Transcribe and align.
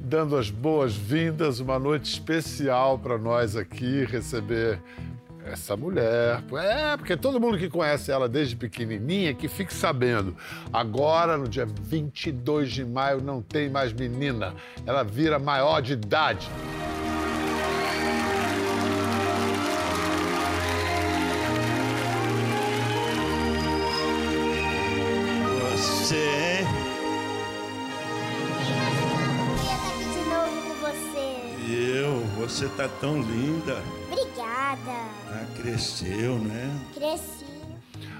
Dando 0.00 0.36
as 0.36 0.48
boas-vindas, 0.48 1.60
uma 1.60 1.78
noite 1.78 2.04
especial 2.04 2.98
para 2.98 3.18
nós 3.18 3.56
aqui, 3.56 4.04
receber 4.04 4.80
essa 5.44 5.76
mulher. 5.76 6.42
É, 6.52 6.96
porque 6.96 7.16
todo 7.16 7.40
mundo 7.40 7.58
que 7.58 7.68
conhece 7.68 8.10
ela 8.10 8.28
desde 8.28 8.56
pequenininha 8.56 9.34
que 9.34 9.48
fique 9.48 9.72
sabendo. 9.72 10.36
Agora, 10.72 11.36
no 11.36 11.48
dia 11.48 11.66
22 11.66 12.70
de 12.70 12.84
maio, 12.84 13.20
não 13.20 13.42
tem 13.42 13.68
mais 13.68 13.92
menina. 13.92 14.54
Ela 14.86 15.02
vira 15.02 15.38
maior 15.38 15.80
de 15.80 15.92
idade. 15.92 16.48
Você 32.54 32.68
tá 32.68 32.88
tão 33.00 33.20
linda. 33.20 33.82
Obrigada. 34.12 34.92
Ah, 35.28 35.44
cresceu, 35.60 36.38
né? 36.38 36.80
Cresci. 36.94 37.44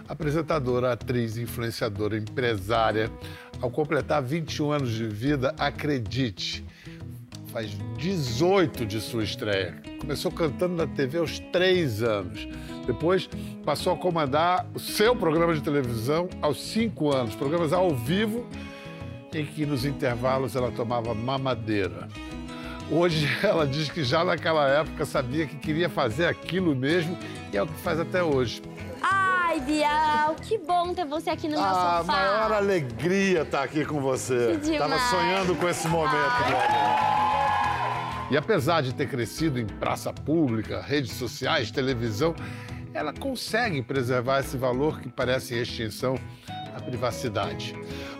Apresentadora, 0.08 0.92
atriz, 0.92 1.36
influenciadora, 1.38 2.16
empresária. 2.16 3.12
Ao 3.60 3.70
completar 3.70 4.20
21 4.20 4.72
anos 4.72 4.90
de 4.90 5.06
vida, 5.06 5.54
acredite, 5.56 6.64
faz 7.52 7.70
18 7.96 8.84
de 8.84 9.00
sua 9.00 9.22
estreia. 9.22 9.80
Começou 10.00 10.32
cantando 10.32 10.74
na 10.74 10.86
TV 10.88 11.18
aos 11.18 11.38
3 11.38 12.02
anos. 12.02 12.48
Depois 12.88 13.30
passou 13.64 13.92
a 13.92 13.96
comandar 13.96 14.66
o 14.74 14.80
seu 14.80 15.14
programa 15.14 15.54
de 15.54 15.62
televisão 15.62 16.28
aos 16.42 16.60
5 16.60 17.14
anos, 17.14 17.36
programas 17.36 17.72
ao 17.72 17.94
vivo, 17.94 18.44
em 19.32 19.46
que 19.46 19.64
nos 19.64 19.84
intervalos 19.84 20.56
ela 20.56 20.72
tomava 20.72 21.14
mamadeira. 21.14 22.08
Hoje 22.90 23.28
ela 23.42 23.66
diz 23.66 23.88
que 23.90 24.04
já 24.04 24.24
naquela 24.24 24.68
época 24.68 25.04
sabia 25.04 25.46
que 25.46 25.56
queria 25.56 25.88
fazer 25.88 26.26
aquilo 26.26 26.74
mesmo 26.74 27.16
e 27.52 27.56
é 27.56 27.62
o 27.62 27.66
que 27.66 27.80
faz 27.80 27.98
até 27.98 28.22
hoje. 28.22 28.62
Ai, 29.02 29.60
Bial, 29.60 30.34
que 30.34 30.58
bom 30.58 30.94
ter 30.94 31.04
você 31.04 31.30
aqui 31.30 31.48
no 31.48 31.56
meu 31.56 31.64
A 31.64 32.00
sofá. 32.00 32.12
maior 32.12 32.52
alegria 32.52 33.42
estar 33.42 33.62
aqui 33.62 33.84
com 33.84 34.00
você. 34.00 34.58
Que 34.62 34.78
Tava 34.78 34.98
sonhando 34.98 35.54
com 35.56 35.68
esse 35.68 35.86
momento, 35.88 36.14
meu 36.48 36.56
amor. 36.56 37.24
E 38.30 38.36
apesar 38.36 38.80
de 38.82 38.94
ter 38.94 39.08
crescido 39.08 39.60
em 39.60 39.66
praça 39.66 40.12
pública, 40.12 40.80
redes 40.80 41.12
sociais, 41.12 41.70
televisão, 41.70 42.34
ela 42.92 43.12
consegue 43.12 43.82
preservar 43.82 44.40
esse 44.40 44.56
valor 44.56 45.00
que 45.00 45.08
parece 45.08 45.54
em 45.54 45.58
extinção, 45.60 46.18
a 46.74 46.80
privacidade. 46.80 47.74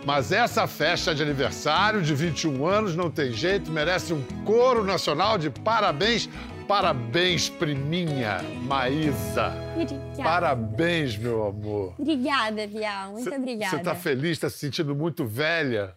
Mas 0.05 0.31
essa 0.31 0.65
festa 0.67 1.13
de 1.13 1.21
aniversário 1.21 2.01
de 2.01 2.13
21 2.13 2.65
anos 2.65 2.95
não 2.95 3.11
tem 3.11 3.31
jeito, 3.31 3.71
merece 3.71 4.13
um 4.13 4.21
coro 4.45 4.83
nacional 4.83 5.37
de 5.37 5.49
parabéns. 5.49 6.29
Parabéns, 6.67 7.47
priminha 7.47 8.41
Maísa. 8.63 9.53
Obrigada. 9.75 10.23
Parabéns, 10.23 11.15
meu 11.15 11.45
amor. 11.45 11.93
Obrigada, 11.99 12.65
Bial. 12.65 13.11
Muito 13.11 13.35
obrigada. 13.35 13.77
Você 13.77 13.83
tá 13.83 13.93
feliz, 13.93 14.39
tá 14.39 14.49
se 14.49 14.57
sentindo 14.57 14.95
muito 14.95 15.25
velha? 15.25 15.95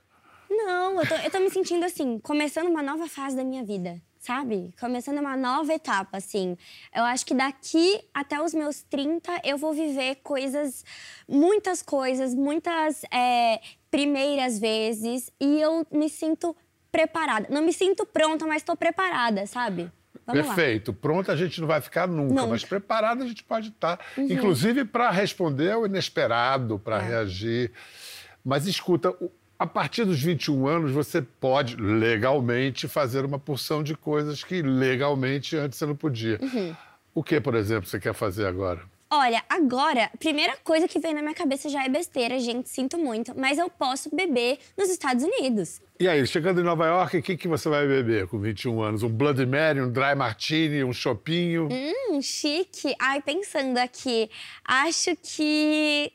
Não, 0.51 1.01
eu 1.01 1.09
tô, 1.09 1.15
eu 1.15 1.31
tô 1.31 1.41
me 1.41 1.51
sentindo 1.51 1.87
assim, 1.87 2.19
começando 2.19 2.67
uma 2.67 2.83
nova 2.83 3.09
fase 3.09 3.35
da 3.35 3.45
minha 3.45 3.65
vida, 3.65 3.99
sabe? 4.29 4.75
Começando 4.79 5.21
uma 5.21 5.39
nova 5.39 5.73
etapa, 5.73 6.19
assim. 6.19 6.55
Eu 6.95 7.03
acho 7.05 7.25
que 7.25 7.33
daqui 7.33 7.99
até 8.13 8.39
os 8.43 8.53
meus 8.53 8.83
30 8.83 9.41
eu 9.43 9.57
vou 9.57 9.73
viver 9.73 10.17
coisas, 10.17 10.85
muitas 11.27 11.81
coisas, 11.81 12.35
muitas 12.35 13.05
é, 13.11 13.59
primeiras 13.91 14.59
vezes 14.59 15.33
e 15.41 15.59
eu 15.59 15.87
me 15.91 16.11
sinto 16.11 16.55
preparada. 16.93 17.47
Não 17.49 17.63
me 17.63 17.73
sinto 17.73 18.05
pronta, 18.05 18.47
mas 18.47 18.63
tô 18.63 18.77
preparada, 18.77 19.47
sabe? 19.47 19.91
Vamos 20.27 20.47
lá. 20.47 20.55
Perfeito. 20.55 20.93
Pronta 20.93 21.33
a 21.33 21.37
gente 21.37 21.59
não 21.59 21.67
vai 21.67 21.81
ficar 21.81 22.07
nunca, 22.07 22.35
Nunca. 22.35 22.49
mas 22.49 22.63
preparada 22.67 23.25
a 23.25 23.27
gente 23.27 23.43
pode 23.43 23.69
estar. 23.69 23.99
Uhum. 24.15 24.27
Inclusive 24.31 24.85
para 24.85 25.11
responder 25.11 25.73
ao 25.73 25.87
inesperado, 25.87 26.75
É. 26.75 26.79
para 26.79 26.99
reagir. 26.99 27.73
Mas 28.45 28.67
escuta, 28.67 29.15
a 29.59 29.67
partir 29.67 30.05
dos 30.05 30.23
21 30.23 30.67
anos 30.67 30.93
você 30.93 31.21
pode 31.21 31.77
legalmente 31.77 32.87
fazer 32.87 33.25
uma 33.25 33.39
porção 33.39 33.83
de 33.83 33.97
coisas 33.97 34.45
que 34.45 34.63
legalmente 34.63 35.57
antes 35.57 35.79
você 35.79 35.87
não 35.87 35.97
podia. 35.97 36.39
Uhum. 36.41 36.75
O 37.15 37.25
que, 37.25 37.41
por 37.41 37.55
exemplo, 37.55 37.89
você 37.89 37.99
quer 37.99 38.15
fazer 38.15 38.47
agora? 38.47 38.83
Olha, 39.11 39.43
agora, 39.49 40.05
a 40.13 40.17
primeira 40.19 40.55
coisa 40.63 40.87
que 40.87 40.99
vem 40.99 41.15
na 41.15 41.23
minha 41.23 41.35
cabeça 41.35 41.71
já 41.71 41.83
é 41.83 41.89
besteira, 41.89 42.39
gente, 42.39 42.69
sinto 42.69 42.99
muito, 42.99 43.33
mas 43.35 43.57
eu 43.57 43.71
posso 43.71 44.15
beber 44.15 44.59
nos 44.77 44.91
Estados 44.91 45.25
Unidos. 45.25 45.81
E 45.99 46.07
aí, 46.07 46.27
chegando 46.27 46.61
em 46.61 46.65
Nova 46.65 46.87
York, 46.87 47.17
o 47.17 47.23
que, 47.23 47.37
que 47.37 47.49
você 47.49 47.71
vai 47.71 47.89
beber 47.89 48.29
com 48.29 48.39
21 48.39 48.83
anos? 48.83 49.03
Um 49.03 49.09
Bloody 49.09 49.47
Mary, 49.47 49.81
um 49.81 49.91
Dry 49.91 50.15
Martini, 50.15 50.85
um 50.85 50.93
chopinho? 50.93 51.69
Hum, 51.73 52.21
chique. 52.21 52.95
Ai, 53.01 53.23
pensando 53.23 53.79
aqui, 53.79 54.31
acho 54.63 55.17
que. 55.17 56.13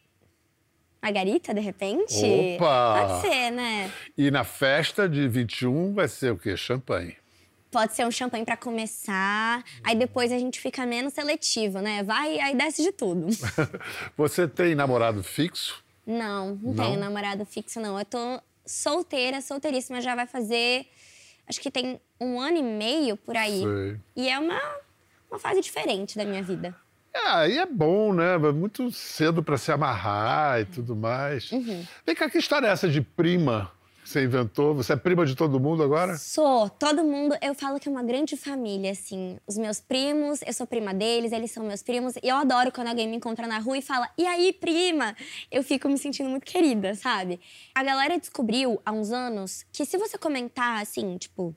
Margarita, 1.04 1.54
de 1.54 1.60
repente? 1.60 2.24
Opa! 2.56 2.96
Pode 3.08 3.22
ser, 3.22 3.52
né? 3.52 3.92
E 4.18 4.32
na 4.32 4.46
festa 4.46 5.08
de 5.10 5.28
21 5.28 5.94
vai 5.94 6.08
ser 6.08 6.32
o 6.32 6.38
quê? 6.38 6.56
Champanhe. 6.56 7.18
Pode 7.70 7.94
ser 7.94 8.06
um 8.06 8.12
champanhe 8.12 8.46
pra 8.46 8.56
começar, 8.56 9.64
aí 9.84 9.96
depois 9.96 10.32
a 10.32 10.38
gente 10.38 10.62
fica 10.62 10.86
menos 10.86 11.12
seletivo, 11.14 11.80
né? 11.82 12.04
Vai, 12.04 12.40
aí 12.40 12.56
desce 12.56 12.84
de 12.84 12.92
tudo. 12.94 13.28
Você 14.16 14.48
tem 14.48 14.76
namorado 14.76 15.22
fixo? 15.24 15.84
não, 16.06 16.56
não, 16.56 16.74
Não? 16.74 16.86
tenho 16.86 17.00
namorado 17.00 17.46
fixo, 17.46 17.82
não. 17.82 17.98
Eu 18.00 18.06
tô 18.06 18.40
solteira, 18.66 19.42
solteiríssima, 19.42 20.00
já 20.02 20.16
vai 20.16 20.26
fazer. 20.28 20.86
Acho 21.48 21.60
que 21.60 21.70
tem 21.72 22.00
um 22.22 22.40
ano 22.40 22.58
e 22.58 22.64
meio 22.64 23.18
por 23.18 23.36
aí. 23.36 23.62
Sei. 23.62 24.00
E 24.16 24.30
é 24.30 24.40
uma, 24.40 24.62
uma 25.30 25.40
fase 25.40 25.60
diferente 25.60 26.16
da 26.18 26.24
minha 26.24 26.42
vida. 26.44 26.74
É, 27.14 27.28
aí 27.28 27.58
é 27.58 27.66
bom, 27.66 28.12
né? 28.12 28.34
É 28.34 28.38
Muito 28.38 28.92
cedo 28.92 29.44
para 29.44 29.58
se 29.58 29.72
amarrar 29.72 30.62
e 30.62 30.66
tudo 30.66 30.96
mais. 30.96 31.52
Uhum. 31.52 31.86
Vem 32.06 32.16
cá, 32.16 32.30
que 32.30 32.38
história 32.38 32.68
é 32.68 32.72
essa 32.72 32.90
de 32.90 33.02
prima 33.02 33.72
que 34.04 34.10
você 34.10 34.24
inventou? 34.24 34.76
Você 34.76 34.94
é 34.94 34.96
prima 34.96 35.26
de 35.26 35.36
todo 35.36 35.60
mundo 35.60 35.82
agora? 35.82 36.18
Sou, 36.18 36.70
todo 36.70 37.04
mundo, 37.04 37.36
eu 37.42 37.54
falo 37.54 37.80
que 37.80 37.88
é 37.88 37.92
uma 37.92 38.04
grande 38.04 38.36
família, 38.36 38.92
assim. 38.92 39.38
Os 39.48 39.58
meus 39.58 39.80
primos, 39.80 40.42
eu 40.46 40.52
sou 40.54 40.68
prima 40.68 40.94
deles, 40.94 41.32
eles 41.32 41.52
são 41.52 41.64
meus 41.64 41.82
primos. 41.82 42.16
E 42.22 42.28
eu 42.28 42.36
adoro 42.36 42.72
quando 42.72 42.88
alguém 42.88 43.08
me 43.08 43.16
encontra 43.16 43.48
na 43.48 43.60
rua 43.60 43.78
e 43.78 43.82
fala, 43.82 44.10
e 44.18 44.26
aí, 44.26 44.52
prima? 44.52 45.16
Eu 45.52 45.64
fico 45.64 45.88
me 45.88 45.98
sentindo 45.98 46.30
muito 46.30 46.46
querida, 46.46 46.96
sabe? 46.96 47.40
A 47.74 47.84
galera 47.84 48.20
descobriu 48.20 48.82
há 48.86 48.92
uns 48.92 49.12
anos 49.12 49.66
que 49.72 49.86
se 49.86 49.98
você 49.98 50.18
comentar, 50.18 50.82
assim, 50.82 51.18
tipo, 51.18 51.56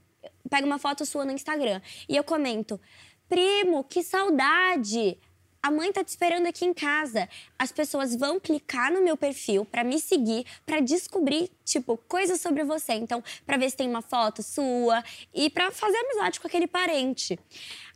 pega 0.49 0.67
uma 0.67 0.78
foto 0.78 1.05
sua 1.05 1.25
no 1.25 1.33
Instagram 1.33 1.81
e 2.09 2.17
eu 2.17 2.23
comento, 2.23 2.81
primo, 3.28 3.83
que 3.83 4.03
saudade! 4.03 5.19
A 5.66 5.71
mãe 5.72 5.91
tá 5.91 6.04
te 6.04 6.10
esperando 6.10 6.47
aqui 6.47 6.65
em 6.65 6.72
casa. 6.72 7.28
As 7.59 7.72
pessoas 7.72 8.15
vão 8.15 8.38
clicar 8.38 8.93
no 8.93 9.03
meu 9.03 9.16
perfil 9.16 9.65
pra 9.65 9.82
me 9.82 9.99
seguir, 9.99 10.47
pra 10.65 10.78
descobrir, 10.78 11.50
tipo, 11.65 11.97
coisas 12.06 12.41
sobre 12.41 12.62
você. 12.62 12.93
Então, 12.93 13.21
pra 13.44 13.56
ver 13.56 13.69
se 13.69 13.76
tem 13.76 13.88
uma 13.91 14.00
foto 14.00 14.44
sua 14.44 15.03
e 15.34 15.50
pra 15.50 15.72
fazer 15.72 15.97
amizade 15.97 16.38
com 16.38 16.47
aquele 16.47 16.69
parente. 16.69 17.37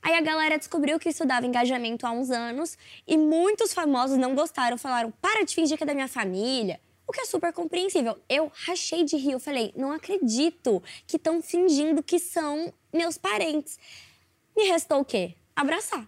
Aí 0.02 0.14
a 0.14 0.20
galera 0.20 0.58
descobriu 0.58 0.98
que 0.98 1.10
isso 1.10 1.24
dava 1.24 1.46
engajamento 1.46 2.04
há 2.04 2.10
uns 2.10 2.28
anos 2.32 2.76
e 3.06 3.16
muitos 3.16 3.72
famosos 3.72 4.18
não 4.18 4.34
gostaram, 4.34 4.76
falaram: 4.76 5.12
"Para 5.22 5.44
de 5.44 5.54
fingir 5.54 5.78
que 5.78 5.84
é 5.84 5.86
da 5.86 5.94
minha 5.94 6.08
família". 6.08 6.80
O 7.06 7.12
que 7.12 7.20
é 7.20 7.24
super 7.24 7.52
compreensível. 7.52 8.18
Eu 8.28 8.50
rachei 8.66 9.04
de 9.04 9.16
rir, 9.16 9.30
eu 9.30 9.38
falei: 9.38 9.72
"Não 9.76 9.92
acredito 9.92 10.82
que 11.06 11.18
estão 11.18 11.40
fingindo 11.40 12.02
que 12.02 12.18
são 12.18 12.74
meus 12.92 13.16
parentes". 13.16 13.78
Me 14.56 14.64
restou 14.64 15.02
o 15.02 15.04
quê? 15.04 15.36
Abraçar. 15.54 16.04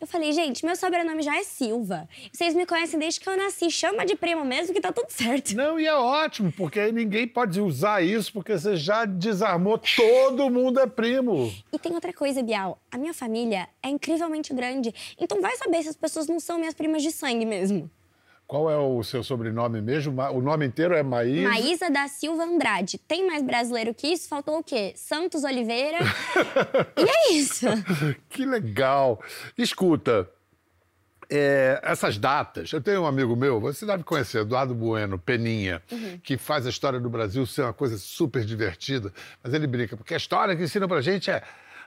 Eu 0.00 0.06
falei, 0.06 0.32
gente, 0.32 0.64
meu 0.64 0.74
sobrenome 0.74 1.22
já 1.22 1.36
é 1.36 1.44
Silva. 1.44 2.08
Vocês 2.32 2.54
me 2.54 2.64
conhecem 2.64 2.98
desde 2.98 3.20
que 3.20 3.28
eu 3.28 3.36
nasci. 3.36 3.70
Chama 3.70 4.06
de 4.06 4.16
primo 4.16 4.42
mesmo 4.46 4.72
que 4.72 4.80
tá 4.80 4.90
tudo 4.90 5.10
certo. 5.10 5.54
Não, 5.54 5.78
e 5.78 5.86
é 5.86 5.94
ótimo, 5.94 6.50
porque 6.52 6.80
aí 6.80 6.90
ninguém 6.90 7.28
pode 7.28 7.60
usar 7.60 8.02
isso, 8.02 8.32
porque 8.32 8.58
você 8.58 8.76
já 8.76 9.04
desarmou 9.04 9.76
todo 9.76 10.48
mundo 10.48 10.80
é 10.80 10.86
primo. 10.86 11.52
E 11.70 11.78
tem 11.78 11.92
outra 11.92 12.14
coisa, 12.14 12.42
Bial. 12.42 12.80
A 12.90 12.96
minha 12.96 13.12
família 13.12 13.68
é 13.82 13.90
incrivelmente 13.90 14.54
grande. 14.54 14.94
Então 15.20 15.38
vai 15.42 15.54
saber 15.58 15.82
se 15.82 15.90
as 15.90 15.96
pessoas 15.96 16.26
não 16.28 16.40
são 16.40 16.58
minhas 16.58 16.72
primas 16.72 17.02
de 17.02 17.10
sangue 17.12 17.44
mesmo. 17.44 17.90
Qual 18.50 18.68
é 18.68 18.76
o 18.76 19.00
seu 19.04 19.22
sobrenome 19.22 19.80
mesmo? 19.80 20.20
O 20.32 20.42
nome 20.42 20.66
inteiro 20.66 20.92
é 20.92 21.04
Maísa? 21.04 21.48
Maísa 21.48 21.88
da 21.88 22.08
Silva 22.08 22.42
Andrade. 22.42 22.98
Tem 22.98 23.24
mais 23.24 23.44
brasileiro 23.44 23.94
que 23.94 24.08
isso? 24.08 24.28
Faltou 24.28 24.58
o 24.58 24.64
quê? 24.64 24.92
Santos 24.96 25.44
Oliveira. 25.44 25.98
e 26.98 27.08
é 27.08 27.32
isso. 27.34 27.66
Que 28.28 28.44
legal. 28.44 29.22
Escuta, 29.56 30.28
é, 31.30 31.80
essas 31.84 32.18
datas. 32.18 32.72
Eu 32.72 32.80
tenho 32.80 33.02
um 33.02 33.06
amigo 33.06 33.36
meu, 33.36 33.60
você 33.60 33.86
deve 33.86 34.02
conhecer, 34.02 34.40
Eduardo 34.40 34.74
Bueno, 34.74 35.16
Peninha, 35.16 35.80
que 36.24 36.36
faz 36.36 36.66
a 36.66 36.70
história 36.70 36.98
do 36.98 37.08
Brasil 37.08 37.46
ser 37.46 37.62
uma 37.62 37.72
coisa 37.72 37.96
super 37.98 38.44
divertida. 38.44 39.12
Mas 39.44 39.54
ele 39.54 39.68
brinca, 39.68 39.96
porque 39.96 40.12
a 40.12 40.16
história 40.16 40.56
que 40.56 40.64
ensina 40.64 40.88
pra 40.88 41.00
gente 41.00 41.30
é 41.30 41.40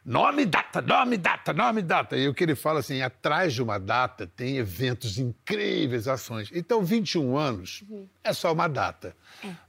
Nome, 0.06 0.46
data, 0.46 0.82
nome, 0.82 1.16
data, 1.18 1.54
nome, 1.54 1.82
data. 1.82 2.18
E 2.18 2.28
o 2.28 2.34
que 2.34 2.44
ele 2.44 2.56
fala 2.56 2.82
assim, 2.82 3.02
atrás 3.02 3.54
de 3.54 3.64
uma 3.64 3.80
data 3.80 4.28
tem 4.28 4.58
eventos 4.58 5.18
incríveis, 5.18 6.10
ações. 6.10 6.50
Então, 6.54 6.84
21 6.84 7.38
anos 7.38 7.84
é 8.22 8.34
só 8.34 8.52
uma 8.52 8.68
data. 8.68 9.16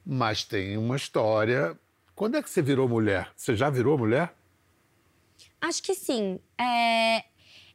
Mas 0.05 0.43
tem 0.43 0.77
uma 0.77 0.97
história. 0.97 1.79
Quando 2.17 2.37
é 2.37 2.43
que 2.43 2.51
você 2.51 2.61
virou 2.61 2.89
mulher? 2.89 3.31
Você 3.37 3.55
já 3.55 3.71
virou 3.71 3.97
mulher? 3.97 4.35
Acho 5.61 5.81
que 5.81 5.95
sim. 5.95 6.41
É, 6.59 7.25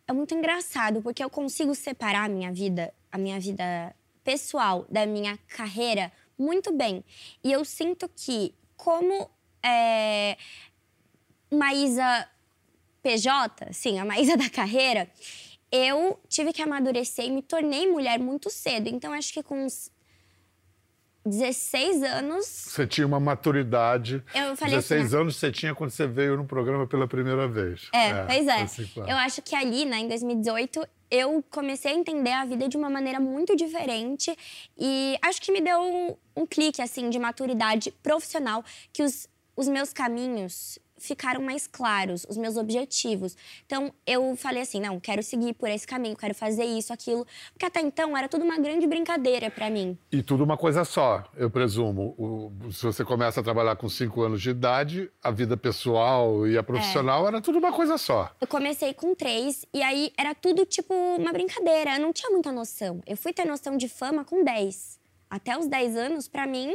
é 0.06 0.14
muito 0.14 0.36
engraçado, 0.36 1.02
porque 1.02 1.24
eu 1.24 1.30
consigo 1.30 1.74
separar 1.74 2.26
a 2.26 2.30
minha 2.30 2.52
vida, 2.52 2.94
a 3.10 3.18
minha 3.18 3.40
vida 3.40 3.96
pessoal 4.22 4.86
da 4.90 5.06
minha 5.06 5.40
carreira 5.48 6.12
muito 6.38 6.74
bem. 6.74 7.06
E 7.42 7.54
eu 7.54 7.64
sinto 7.64 8.10
que, 8.10 8.54
como 8.76 9.30
é, 9.64 10.38
Maísa 11.52 12.28
PJ, 13.02 13.74
sim, 13.74 14.00
a 14.00 14.06
Maísa 14.06 14.36
da 14.38 14.50
carreira, 14.50 15.10
eu 15.72 16.20
tive 16.28 16.52
que 16.52 16.62
amadurecer 16.62 17.26
e 17.26 17.32
me 17.32 17.42
tornei 17.42 17.88
mulher 17.88 18.20
muito 18.20 18.50
cedo. 18.50 18.88
Então, 18.88 19.14
acho 19.14 19.34
que 19.34 19.44
com 19.44 19.66
uns 19.66 19.92
16 21.26 22.04
anos. 22.04 22.46
Você 22.46 22.88
tinha 22.88 23.06
uma 23.06 23.20
maturidade. 23.20 24.24
Eu 24.34 24.56
falei 24.56 24.76
16 24.76 25.06
assim, 25.06 25.16
anos 25.16 25.36
você 25.36 25.52
tinha 25.52 25.76
quando 25.76 25.92
você 25.92 26.08
veio 26.08 26.38
no 26.38 26.46
programa 26.46 26.88
pela 26.88 27.08
primeira 27.08 27.48
vez. 27.48 27.90
É, 27.94 28.24
pois 28.24 28.48
é. 28.48 28.62
assim, 28.62 28.88
claro. 28.88 29.10
Eu 29.10 29.18
acho 29.18 29.42
que 29.42 29.56
ali, 29.56 29.86
né, 29.86 30.00
em 30.00 30.08
2018, 30.08 30.86
eu 31.12 31.44
comecei 31.50 31.92
a 31.92 31.96
entender 31.96 32.32
a 32.32 32.46
vida 32.46 32.68
de 32.68 32.78
uma 32.78 32.90
maneira 32.90 33.20
muito 33.20 33.56
diferente 33.56 34.36
e 34.78 35.18
acho 35.22 35.42
que 35.42 35.52
me 35.52 35.62
deu 35.62 35.80
um, 35.80 36.42
um 36.42 36.46
clique, 36.46 36.82
assim, 36.82 37.10
de 37.10 37.20
maturidade 37.20 37.92
profissional, 38.04 38.64
que 38.94 39.04
os, 39.04 39.28
os 39.56 39.68
meus 39.68 39.92
caminhos 39.92 40.80
ficaram 41.00 41.42
mais 41.42 41.66
claros, 41.68 42.26
os 42.30 42.38
meus 42.38 42.58
objetivos. 42.58 43.36
Então, 43.66 43.94
eu 44.06 44.36
falei 44.36 44.62
assim, 44.62 44.80
não, 44.80 45.00
quero 45.00 45.24
seguir 45.24 45.54
por 45.54 45.70
esse 45.70 45.88
caminho, 45.88 46.16
quero 46.16 46.36
fazer 46.36 46.66
isso, 46.66 46.92
aquilo. 46.94 47.26
Porque 47.54 47.66
até 47.66 47.80
então 47.82 48.16
era 48.18 48.28
tudo 48.28 48.44
uma 48.46 48.58
grande 48.60 48.86
brincadeira 48.86 49.50
pra 49.50 49.70
mim. 49.70 49.98
E 50.12 50.22
tudo 50.22 50.44
uma 50.44 50.58
coisa 50.58 50.84
só, 50.86 51.24
eu 51.36 51.50
presumo. 51.50 52.14
O- 52.18 52.72
se 52.72 52.84
você 52.86 53.04
começa 53.04 53.40
a 53.40 53.44
trabalhar 53.44 53.76
com 53.76 53.88
5 53.90 54.22
anos 54.22 54.42
de 54.42 54.50
idade, 54.50 55.10
a 55.24 55.32
vida 55.32 55.56
pessoal 55.58 56.46
e 56.48 56.58
a 56.58 56.64
profissional 56.64 57.28
era 57.28 57.42
tudo 57.42 57.58
uma 57.60 57.72
coisa 57.72 57.98
só. 57.98 58.32
Eu 58.40 58.48
comecei 58.48 58.94
com 58.94 59.16
três 59.16 59.66
e 59.74 59.82
aí 59.82 60.12
era 60.18 60.36
tudo 60.36 60.66
tipo 60.66 60.94
uma 60.94 61.32
brincadeira. 61.32 61.96
Eu 61.96 62.02
não 62.02 62.14
tinha 62.14 62.30
muita 62.32 62.52
noção. 62.52 63.02
Eu 63.08 63.16
fui 63.18 63.32
ter 63.34 63.46
noção 63.46 63.78
de 63.78 63.88
fama 63.88 64.24
com 64.26 64.44
10. 64.44 65.00
Até 65.30 65.58
os 65.58 65.68
10 65.68 65.96
anos, 65.96 66.28
pra 66.28 66.48
mim, 66.48 66.74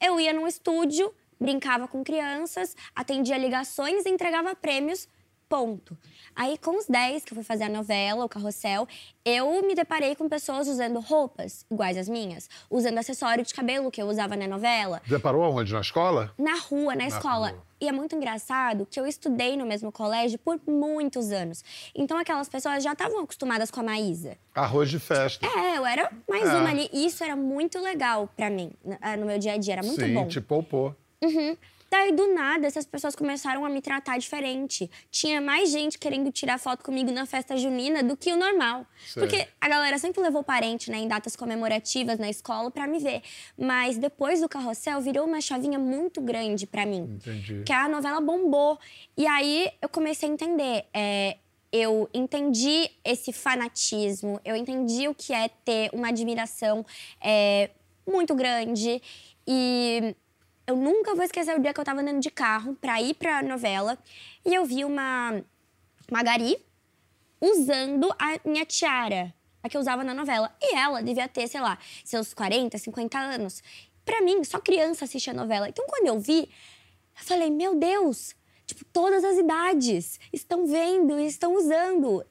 eu 0.00 0.18
ia 0.20 0.32
num 0.32 0.46
estúdio, 0.46 1.12
brincava 1.40 1.86
com 1.88 2.02
crianças, 2.04 2.74
atendia 2.94 3.36
ligações 3.38 4.04
e 4.06 4.10
entregava 4.10 4.54
prêmios. 4.54 5.08
Ponto. 5.48 5.96
Aí, 6.34 6.58
com 6.58 6.76
os 6.76 6.86
10, 6.86 7.24
que 7.24 7.32
eu 7.32 7.36
fui 7.36 7.44
fazer 7.44 7.62
a 7.64 7.68
novela, 7.68 8.24
o 8.24 8.28
carrossel, 8.28 8.88
eu 9.24 9.62
me 9.64 9.76
deparei 9.76 10.16
com 10.16 10.28
pessoas 10.28 10.66
usando 10.66 10.98
roupas 10.98 11.64
iguais 11.70 11.96
às 11.96 12.08
minhas, 12.08 12.50
usando 12.68 12.98
acessório 12.98 13.44
de 13.44 13.54
cabelo 13.54 13.88
que 13.88 14.02
eu 14.02 14.08
usava 14.08 14.34
na 14.34 14.48
novela, 14.48 15.00
Deparou 15.06 15.44
aonde? 15.44 15.72
Na 15.72 15.80
escola? 15.82 16.34
na 16.36 16.56
rua, 16.58 16.96
na, 16.96 17.06
escola. 17.06 17.50
rua. 17.50 17.62
E 17.80 17.86
é 17.88 17.92
muito 17.92 18.16
engraçado 18.16 18.88
que 18.90 18.98
eu 18.98 19.06
estudei 19.06 19.56
no 19.56 19.64
mesmo 19.64 19.92
colégio 19.92 20.36
por 20.36 20.58
muitos 20.66 21.30
anos. 21.30 21.62
Então 21.94 22.18
aquelas 22.18 22.48
pessoas 22.48 22.82
já 22.82 22.92
estavam 22.94 23.20
acostumadas 23.20 23.70
com 23.70 23.78
a 23.78 23.84
Maísa. 23.84 24.36
Arroz 24.52 24.90
de 24.90 24.98
festa. 24.98 25.46
É, 25.46 25.78
eu 25.78 25.86
era 25.86 26.10
mais 26.28 26.42
É. 26.48 26.56
uma 26.56 26.70
ali. 26.70 26.90
E 26.92 27.06
isso 27.06 27.22
era 27.22 27.36
muito 27.36 27.78
legal 27.78 28.28
pra 28.36 28.50
mim, 28.50 28.72
no 29.16 29.24
meu 29.26 29.38
dia 29.38 29.52
a 29.52 29.56
dia. 29.58 29.74
Era 29.74 29.82
muito 29.84 30.00
Sim, 30.04 30.12
bom. 30.12 30.26
te 30.26 30.40
poupou. 30.40 30.92
Uhum. 31.26 31.56
Daí, 31.88 32.10
do 32.10 32.34
nada, 32.34 32.66
essas 32.66 32.84
pessoas 32.84 33.14
começaram 33.14 33.64
a 33.64 33.68
me 33.68 33.80
tratar 33.80 34.18
diferente. 34.18 34.90
Tinha 35.10 35.40
mais 35.40 35.70
gente 35.70 35.98
querendo 35.98 36.32
tirar 36.32 36.58
foto 36.58 36.82
comigo 36.82 37.12
na 37.12 37.24
festa 37.26 37.56
junina 37.56 38.02
do 38.02 38.16
que 38.16 38.32
o 38.32 38.36
normal. 38.36 38.84
Porque 39.14 39.46
a 39.60 39.68
galera 39.68 39.96
sempre 39.96 40.20
levou 40.20 40.42
parente, 40.42 40.90
né, 40.90 40.98
em 40.98 41.06
datas 41.06 41.36
comemorativas 41.36 42.18
na 42.18 42.28
escola 42.28 42.72
pra 42.72 42.88
me 42.88 42.98
ver. 42.98 43.22
Mas 43.56 43.98
depois 43.98 44.40
do 44.40 44.48
carrossel, 44.48 45.00
virou 45.00 45.26
uma 45.26 45.40
chavinha 45.40 45.78
muito 45.78 46.20
grande 46.20 46.66
pra 46.66 46.84
mim. 46.84 47.18
Entendi. 47.24 47.62
Que 47.64 47.72
a 47.72 47.88
novela 47.88 48.20
bombou. 48.20 48.78
E 49.16 49.24
aí, 49.26 49.70
eu 49.80 49.88
comecei 49.88 50.28
a 50.28 50.32
entender. 50.32 50.86
é, 50.92 51.36
eu 51.72 52.08
entendi 52.14 52.88
esse 53.04 53.32
fanatismo, 53.32 54.40
eu 54.44 54.56
entendi 54.56 55.08
o 55.08 55.14
que 55.14 55.32
é 55.32 55.48
ter 55.48 55.90
uma 55.92 56.08
admiração 56.08 56.86
é, 57.20 57.70
muito 58.06 58.34
grande. 58.34 59.02
E 59.46 60.14
eu 60.66 60.76
nunca 60.76 61.14
vou 61.14 61.24
esquecer 61.24 61.56
o 61.56 61.60
dia 61.60 61.72
que 61.72 61.80
eu 61.80 61.84
tava 61.84 62.00
andando 62.00 62.20
de 62.20 62.30
carro 62.30 62.74
pra 62.74 63.00
ir 63.00 63.14
pra 63.14 63.42
novela 63.42 63.96
e 64.44 64.54
eu 64.54 64.64
vi 64.64 64.84
uma 64.84 65.42
Magari 66.10 66.58
usando 67.40 68.12
a 68.18 68.40
minha 68.44 68.64
tiara, 68.64 69.32
a 69.62 69.68
que 69.68 69.76
eu 69.76 69.80
usava 69.80 70.02
na 70.02 70.14
novela. 70.14 70.54
E 70.60 70.74
ela 70.74 71.02
devia 71.02 71.28
ter, 71.28 71.46
sei 71.48 71.60
lá, 71.60 71.78
seus 72.04 72.34
40, 72.34 72.78
50 72.78 73.18
anos. 73.18 73.62
Pra 74.04 74.20
mim, 74.22 74.42
só 74.44 74.58
criança 74.58 75.04
assistia 75.04 75.32
a 75.32 75.36
novela. 75.36 75.68
Então, 75.68 75.84
quando 75.88 76.06
eu 76.06 76.18
vi, 76.18 76.42
eu 77.18 77.24
falei, 77.24 77.50
meu 77.50 77.74
Deus, 77.74 78.34
tipo, 78.66 78.84
todas 78.86 79.24
as 79.24 79.36
idades 79.36 80.18
estão 80.32 80.66
vendo 80.66 81.18
e 81.18 81.26
estão 81.26 81.54
usando. 81.56 82.24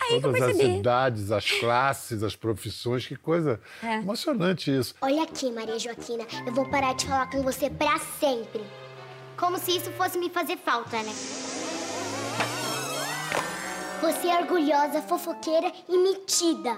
Aí 0.00 0.08
que 0.08 0.14
eu 0.14 0.20
Todas 0.32 0.42
as 0.42 0.58
idades, 0.58 1.30
as 1.30 1.50
classes, 1.50 2.22
as 2.22 2.34
profissões, 2.34 3.06
que 3.06 3.16
coisa 3.16 3.60
É. 3.82 3.96
emocionante 3.96 4.70
isso. 4.74 4.94
Olha 5.00 5.22
aqui, 5.22 5.50
Maria 5.52 5.78
Joaquina, 5.78 6.24
eu 6.46 6.52
vou 6.52 6.68
parar 6.68 6.94
de 6.94 7.06
falar 7.06 7.28
com 7.30 7.42
você 7.42 7.68
pra 7.68 7.98
sempre. 8.18 8.62
Como 9.36 9.58
se 9.58 9.76
isso 9.76 9.90
fosse 9.92 10.18
me 10.18 10.28
fazer 10.30 10.56
falta, 10.56 10.96
né? 11.02 11.12
Você 14.00 14.28
é 14.28 14.38
orgulhosa, 14.40 15.02
fofoqueira 15.02 15.70
e 15.88 15.98
metida. 15.98 16.76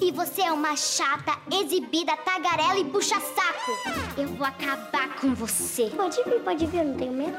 E 0.00 0.10
você 0.12 0.42
é 0.42 0.52
uma 0.52 0.74
chata, 0.76 1.38
exibida, 1.52 2.16
tagarela 2.16 2.78
e 2.78 2.84
puxa-saco. 2.84 3.70
Eu 4.16 4.28
vou 4.28 4.46
acabar 4.46 5.16
com 5.20 5.34
você. 5.34 5.90
Pode 5.90 6.22
vir, 6.24 6.40
pode 6.40 6.66
vir, 6.66 6.78
eu 6.78 6.84
não 6.84 6.96
tenho 6.96 7.12
medo. 7.12 7.36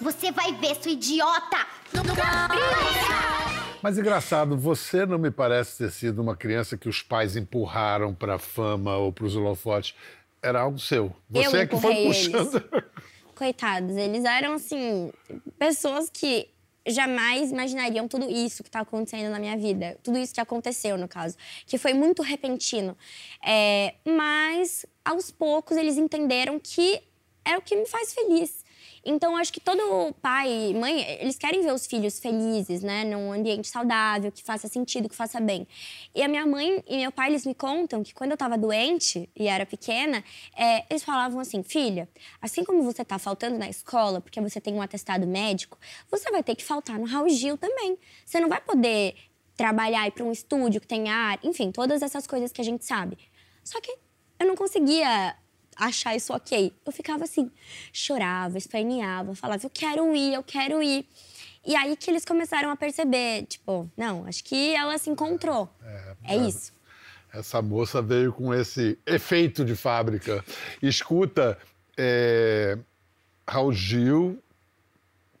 Você 0.00 0.32
vai 0.32 0.52
ver, 0.54 0.74
sua 0.82 0.90
idiota! 0.92 1.66
Mas 3.80 3.98
engraçado, 3.98 4.56
você 4.56 5.06
não 5.06 5.18
me 5.18 5.30
parece 5.30 5.78
ter 5.78 5.90
sido 5.90 6.20
uma 6.22 6.36
criança 6.36 6.76
que 6.76 6.88
os 6.88 7.02
pais 7.02 7.36
empurraram 7.36 8.14
para 8.14 8.34
a 8.34 8.38
fama 8.38 8.96
ou 8.96 9.12
para 9.12 9.24
os 9.24 9.36
holofotes. 9.36 9.94
Era 10.42 10.60
algo 10.60 10.78
seu. 10.78 11.14
Você 11.30 11.46
Eu 11.56 11.60
é 11.60 11.66
que 11.66 11.76
foi 11.80 11.92
empurrei 11.92 12.04
eles. 12.06 12.28
puxando. 12.28 12.64
Coitados, 13.34 13.96
eles 13.96 14.24
eram, 14.24 14.54
assim, 14.54 15.12
pessoas 15.58 16.08
que 16.12 16.48
jamais 16.86 17.50
imaginariam 17.50 18.08
tudo 18.08 18.28
isso 18.30 18.62
que 18.62 18.70
tá 18.70 18.80
acontecendo 18.80 19.30
na 19.30 19.38
minha 19.38 19.56
vida. 19.56 19.98
Tudo 20.02 20.18
isso 20.18 20.34
que 20.34 20.40
aconteceu, 20.40 20.96
no 20.98 21.08
caso. 21.08 21.36
Que 21.66 21.78
foi 21.78 21.94
muito 21.94 22.22
repentino. 22.22 22.96
É, 23.44 23.94
mas, 24.04 24.84
aos 25.04 25.30
poucos, 25.30 25.76
eles 25.76 25.96
entenderam 25.96 26.58
que 26.58 27.02
é 27.44 27.56
o 27.56 27.62
que 27.62 27.76
me 27.76 27.86
faz 27.86 28.12
feliz. 28.12 28.61
Então, 29.04 29.36
acho 29.36 29.52
que 29.52 29.60
todo 29.60 30.14
pai 30.22 30.70
e 30.70 30.74
mãe, 30.74 31.02
eles 31.20 31.36
querem 31.36 31.60
ver 31.62 31.72
os 31.72 31.86
filhos 31.86 32.20
felizes, 32.20 32.82
né? 32.82 33.04
Num 33.04 33.32
ambiente 33.32 33.66
saudável, 33.68 34.30
que 34.30 34.42
faça 34.42 34.68
sentido, 34.68 35.08
que 35.08 35.16
faça 35.16 35.40
bem. 35.40 35.66
E 36.14 36.22
a 36.22 36.28
minha 36.28 36.46
mãe 36.46 36.82
e 36.86 36.98
meu 36.98 37.10
pai, 37.10 37.30
eles 37.30 37.44
me 37.44 37.54
contam 37.54 38.02
que 38.02 38.14
quando 38.14 38.30
eu 38.30 38.36
tava 38.36 38.56
doente 38.56 39.28
e 39.34 39.48
era 39.48 39.66
pequena, 39.66 40.22
é, 40.56 40.84
eles 40.88 41.02
falavam 41.02 41.40
assim, 41.40 41.62
filha, 41.62 42.08
assim 42.40 42.64
como 42.64 42.82
você 42.84 43.04
tá 43.04 43.18
faltando 43.18 43.58
na 43.58 43.68
escola 43.68 44.20
porque 44.20 44.40
você 44.40 44.60
tem 44.60 44.74
um 44.74 44.82
atestado 44.82 45.26
médico, 45.26 45.78
você 46.10 46.30
vai 46.30 46.42
ter 46.42 46.54
que 46.54 46.64
faltar 46.64 46.98
no 46.98 47.04
Raul 47.04 47.28
Gil 47.28 47.58
também. 47.58 47.98
Você 48.24 48.38
não 48.38 48.48
vai 48.48 48.60
poder 48.60 49.16
trabalhar, 49.56 50.06
ir 50.06 50.12
para 50.12 50.24
um 50.24 50.32
estúdio 50.32 50.80
que 50.80 50.86
tem 50.86 51.08
ar, 51.08 51.38
enfim, 51.42 51.70
todas 51.70 52.02
essas 52.02 52.26
coisas 52.26 52.52
que 52.52 52.60
a 52.60 52.64
gente 52.64 52.84
sabe. 52.84 53.18
Só 53.64 53.80
que 53.80 53.92
eu 54.38 54.46
não 54.46 54.56
conseguia 54.56 55.36
achar 55.76 56.14
isso 56.16 56.32
ok. 56.32 56.72
Eu 56.84 56.92
ficava 56.92 57.24
assim, 57.24 57.50
chorava, 57.92 58.58
esperneava, 58.58 59.34
falava, 59.34 59.64
eu 59.64 59.70
quero 59.70 60.14
ir, 60.14 60.34
eu 60.34 60.42
quero 60.42 60.82
ir. 60.82 61.06
E 61.64 61.76
aí 61.76 61.96
que 61.96 62.10
eles 62.10 62.24
começaram 62.24 62.70
a 62.70 62.76
perceber, 62.76 63.46
tipo, 63.46 63.88
não, 63.96 64.26
acho 64.26 64.42
que 64.42 64.74
ela 64.74 64.98
se 64.98 65.10
encontrou. 65.10 65.68
É, 66.24 66.36
isso. 66.36 66.72
Essa 67.32 67.62
moça 67.62 68.02
veio 68.02 68.32
com 68.32 68.52
esse 68.52 68.98
efeito 69.06 69.64
de 69.64 69.74
fábrica. 69.74 70.44
Escuta, 70.82 71.56
é, 71.96 72.76
Raul 73.48 73.72
Gil, 73.72 74.42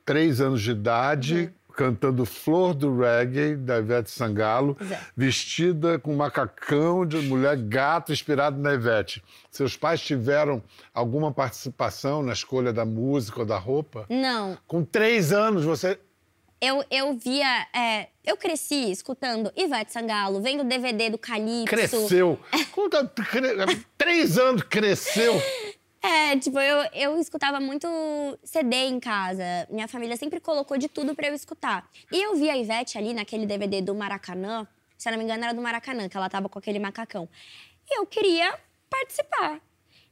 três 0.04 0.40
anos 0.40 0.62
de 0.62 0.70
idade, 0.70 1.52
cantando 1.72 2.24
Flor 2.26 2.74
do 2.74 2.96
Reggae, 2.98 3.56
da 3.56 3.78
Ivete 3.78 4.10
Sangalo, 4.10 4.76
Exato. 4.80 5.04
vestida 5.16 5.98
com 5.98 6.14
macacão 6.14 7.04
de 7.06 7.16
mulher 7.18 7.56
gato 7.56 8.12
inspirado 8.12 8.58
na 8.60 8.74
Ivete. 8.74 9.22
Seus 9.50 9.76
pais 9.76 10.00
tiveram 10.00 10.62
alguma 10.94 11.32
participação 11.32 12.22
na 12.22 12.32
escolha 12.32 12.72
da 12.72 12.84
música 12.84 13.40
ou 13.40 13.46
da 13.46 13.58
roupa? 13.58 14.06
Não, 14.08 14.56
Com 14.66 14.84
três 14.84 15.32
anos, 15.32 15.64
você 15.64 15.98
eu, 16.60 16.84
eu 16.92 17.14
via. 17.16 17.66
é, 17.74 18.06
eu 18.24 18.36
cresci 18.36 18.90
escutando 18.92 19.50
Ivete 19.56 19.92
Sangalo, 19.92 20.40
vendo 20.40 20.60
o 20.60 20.64
DVD 20.64 21.10
do 21.10 21.18
Calypso. 21.18 21.66
cresceu. 21.66 22.38
Com 22.70 22.88
cre- 22.88 23.84
Três 23.98 24.38
anos 24.38 24.62
cresceu. 24.62 25.34
É, 26.02 26.36
tipo, 26.36 26.58
eu, 26.58 26.88
eu 26.92 27.20
escutava 27.20 27.60
muito 27.60 27.86
CD 28.42 28.86
em 28.86 28.98
casa. 28.98 29.44
Minha 29.70 29.86
família 29.86 30.16
sempre 30.16 30.40
colocou 30.40 30.76
de 30.76 30.88
tudo 30.88 31.14
pra 31.14 31.28
eu 31.28 31.34
escutar. 31.34 31.88
E 32.10 32.20
eu 32.20 32.34
vi 32.34 32.50
a 32.50 32.56
Ivete 32.56 32.98
ali 32.98 33.14
naquele 33.14 33.46
DVD 33.46 33.80
do 33.80 33.94
Maracanã. 33.94 34.66
Se 34.98 35.08
eu 35.08 35.12
não 35.12 35.18
me 35.18 35.24
engano, 35.24 35.44
era 35.44 35.54
do 35.54 35.62
Maracanã, 35.62 36.08
que 36.08 36.16
ela 36.16 36.28
tava 36.28 36.48
com 36.48 36.58
aquele 36.58 36.80
macacão. 36.80 37.28
E 37.88 37.98
eu 37.98 38.04
queria 38.04 38.58
participar. 38.90 39.60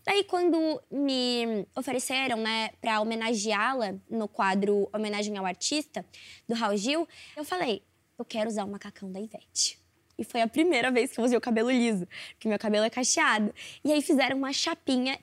Daí, 0.04 0.24
quando 0.24 0.80
me 0.90 1.66
ofereceram, 1.76 2.38
né, 2.38 2.70
pra 2.80 3.00
homenageá-la 3.00 3.94
no 4.08 4.26
quadro 4.28 4.88
Homenagem 4.94 5.36
ao 5.36 5.44
Artista, 5.44 6.04
do 6.48 6.54
Raul 6.54 6.76
Gil, 6.76 7.06
eu 7.36 7.44
falei, 7.44 7.82
eu 8.18 8.24
quero 8.24 8.48
usar 8.48 8.64
o 8.64 8.68
macacão 8.68 9.10
da 9.10 9.20
Ivete. 9.20 9.78
E 10.18 10.24
foi 10.24 10.40
a 10.40 10.48
primeira 10.48 10.90
vez 10.90 11.12
que 11.12 11.20
eu 11.20 11.24
usei 11.24 11.36
o 11.36 11.40
cabelo 11.40 11.70
liso, 11.70 12.06
porque 12.32 12.48
meu 12.48 12.58
cabelo 12.58 12.84
é 12.84 12.90
cacheado. 12.90 13.54
E 13.84 13.92
aí 13.92 14.02
fizeram 14.02 14.36
uma 14.36 14.52
chapinha. 14.52 15.18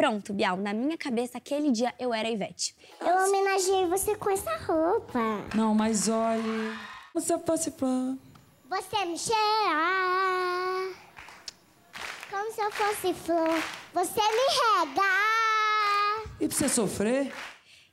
Pronto, 0.00 0.32
Bial, 0.32 0.56
na 0.56 0.72
minha 0.72 0.96
cabeça, 0.96 1.36
aquele 1.36 1.70
dia 1.70 1.92
eu 1.98 2.14
era 2.14 2.26
a 2.26 2.30
Ivete. 2.30 2.74
Eu 3.02 3.28
homenageei 3.28 3.86
você 3.86 4.16
com 4.16 4.30
essa 4.30 4.56
roupa. 4.56 5.20
Não, 5.54 5.74
mas 5.74 6.08
olhe, 6.08 6.74
você 7.12 7.38
fosse 7.40 7.70
flor. 7.70 8.16
Você 8.70 9.04
me 9.04 9.18
cheira 9.18 10.94
como 12.30 12.50
se 12.50 12.62
eu 12.62 12.70
fosse 12.70 13.12
flor. 13.12 13.62
Você 13.92 14.20
me 14.22 14.86
rega. 14.88 16.32
E 16.40 16.48
pra 16.48 16.56
você 16.56 16.70
sofrer? 16.70 17.30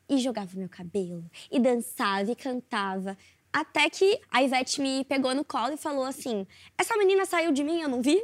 E 0.07 0.17
jogava 0.17 0.51
meu 0.55 0.69
cabelo, 0.69 1.29
e 1.51 1.59
dançava, 1.59 2.31
e 2.31 2.35
cantava. 2.37 3.17
Até 3.51 3.89
que 3.89 4.21
a 4.31 4.41
Ivete 4.41 4.79
me 4.79 5.03
pegou 5.03 5.35
no 5.35 5.43
colo 5.43 5.73
e 5.73 5.77
falou 5.77 6.05
assim: 6.05 6.47
Essa 6.77 6.95
menina 6.95 7.25
saiu 7.25 7.51
de 7.51 7.65
mim, 7.65 7.81
eu 7.81 7.89
não 7.89 8.01
vi? 8.01 8.23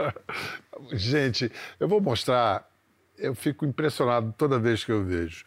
Gente, 0.96 1.52
eu 1.78 1.86
vou 1.86 2.00
mostrar. 2.00 2.69
Eu 3.20 3.34
fico 3.34 3.66
impressionado 3.66 4.34
toda 4.36 4.58
vez 4.58 4.82
que 4.82 4.90
eu 4.90 5.04
vejo. 5.04 5.44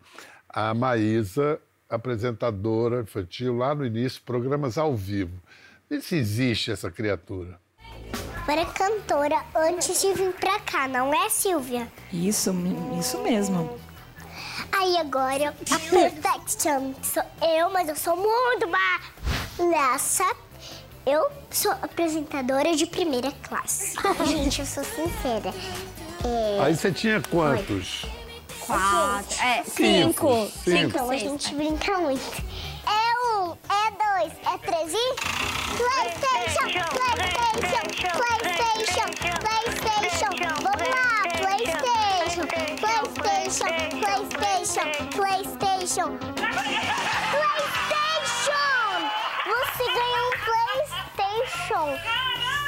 A 0.48 0.76
Maísa, 0.76 1.60
apresentadora 1.90 3.02
infantil, 3.02 3.58
lá 3.58 3.74
no 3.74 3.84
início, 3.84 4.22
programas 4.22 4.78
ao 4.78 4.96
vivo. 4.96 5.42
Vê 5.90 6.00
se 6.00 6.16
existe 6.16 6.72
essa 6.72 6.92
criatura. 6.92 7.60
Eu 8.48 8.54
era 8.54 8.66
cantora 8.66 9.42
antes 9.56 10.02
de 10.02 10.14
vir 10.14 10.34
pra 10.34 10.60
cá, 10.60 10.88
não 10.88 11.12
é, 11.14 11.30
Silvia? 11.30 11.88
Isso, 12.12 12.54
isso 13.00 13.24
mesmo. 13.24 13.80
Aí 14.72 14.98
agora, 14.98 15.50
a 15.50 15.80
Perfection 15.90 16.94
sou 17.02 17.24
eu, 17.42 17.72
mas 17.72 17.90
eu 17.90 17.96
sou 17.96 18.16
muito 18.16 18.68
má 18.68 19.00
nessa. 19.58 20.26
Eu 21.06 21.32
sou 21.50 21.72
apresentadora 21.82 22.76
de 22.76 22.86
primeira 22.86 23.32
classe. 23.44 23.96
Gente, 24.28 24.60
eu 24.60 24.66
sou 24.66 24.84
sincera. 24.84 25.52
É, 26.26 26.60
Aí 26.62 26.76
você 26.76 26.92
tinha 26.92 27.22
quantos? 27.22 28.06
Quatro. 28.66 29.42
É, 29.44 29.64
Cinco. 29.64 30.48
cinco. 30.48 30.52
Cinco. 30.64 30.78
então 30.88 31.10
a 31.10 31.18
gente 31.18 31.54
brinca 31.56 31.98
muito. 32.00 32.44
É 32.88 33.14
um, 33.28 33.52
é 33.70 33.92
dois, 33.92 34.34
é 34.46 34.58
três 34.60 34.94
e... 34.94 35.16
Playstation, 35.74 36.68
Playstation, 36.94 37.86
Playstation, 38.14 39.08
Playstation. 39.42 40.32
Vamos 40.62 40.88
lá, 40.90 41.08
Playstation, 41.40 42.46
Playstation, 42.78 43.72
Playstation, 44.00 44.88
Playstation. 45.12 46.10
Playstation! 47.34 48.62
Você 49.50 49.84
ganhou 49.92 50.26
um 50.28 50.38
Playstation. 51.18 51.86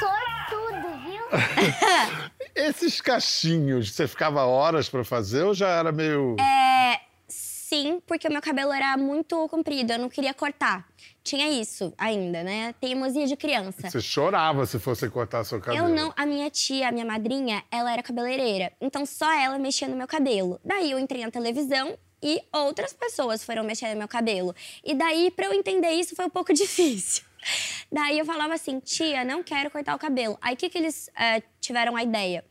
Sortudo, 0.00 0.88
viu? 1.04 1.24
Esses 2.56 3.02
cachinhos, 3.02 3.92
você 3.92 4.08
ficava 4.08 4.46
horas 4.46 4.88
pra 4.88 5.04
fazer 5.04 5.42
ou 5.42 5.52
já 5.52 5.68
era 5.68 5.92
meio. 5.92 6.36
É, 6.40 6.98
sim, 7.28 8.00
porque 8.06 8.26
o 8.26 8.32
meu 8.32 8.40
cabelo 8.40 8.72
era 8.72 8.96
muito 8.96 9.46
comprido, 9.50 9.92
eu 9.92 9.98
não 9.98 10.08
queria 10.08 10.32
cortar. 10.32 10.88
Tinha 11.22 11.50
isso 11.50 11.92
ainda, 11.98 12.42
né? 12.42 12.74
Teimosia 12.80 13.26
de 13.26 13.36
criança. 13.36 13.90
Você 13.90 14.00
chorava 14.00 14.64
se 14.64 14.78
fosse 14.78 15.06
cortar 15.10 15.44
seu 15.44 15.60
cabelo. 15.60 15.86
Eu 15.86 15.94
não, 15.94 16.14
a 16.16 16.24
minha 16.24 16.48
tia, 16.48 16.88
a 16.88 16.92
minha 16.92 17.04
madrinha, 17.04 17.62
ela 17.70 17.92
era 17.92 18.02
cabeleireira. 18.02 18.72
Então 18.80 19.04
só 19.04 19.30
ela 19.30 19.58
mexia 19.58 19.86
no 19.86 19.96
meu 19.96 20.06
cabelo. 20.06 20.58
Daí 20.64 20.90
eu 20.90 20.98
entrei 20.98 21.22
na 21.24 21.30
televisão 21.30 21.98
e 22.22 22.40
outras 22.52 22.94
pessoas 22.94 23.44
foram 23.44 23.64
mexer 23.64 23.90
no 23.90 23.96
meu 23.96 24.08
cabelo. 24.08 24.54
E 24.82 24.94
daí, 24.94 25.30
pra 25.30 25.46
eu 25.46 25.52
entender 25.52 25.90
isso, 25.90 26.16
foi 26.16 26.24
um 26.24 26.30
pouco 26.30 26.54
difícil. 26.54 27.22
Daí 27.90 28.18
eu 28.18 28.24
falava 28.24 28.54
assim, 28.54 28.80
tia, 28.80 29.24
não 29.24 29.42
quero 29.42 29.70
cortar 29.70 29.94
o 29.94 29.98
cabelo. 29.98 30.38
Aí 30.40 30.54
o 30.54 30.56
que, 30.56 30.68
que 30.68 30.78
eles 30.78 31.10
eh, 31.18 31.42
tiveram 31.60 31.96
a 31.96 32.02
ideia? 32.02 32.44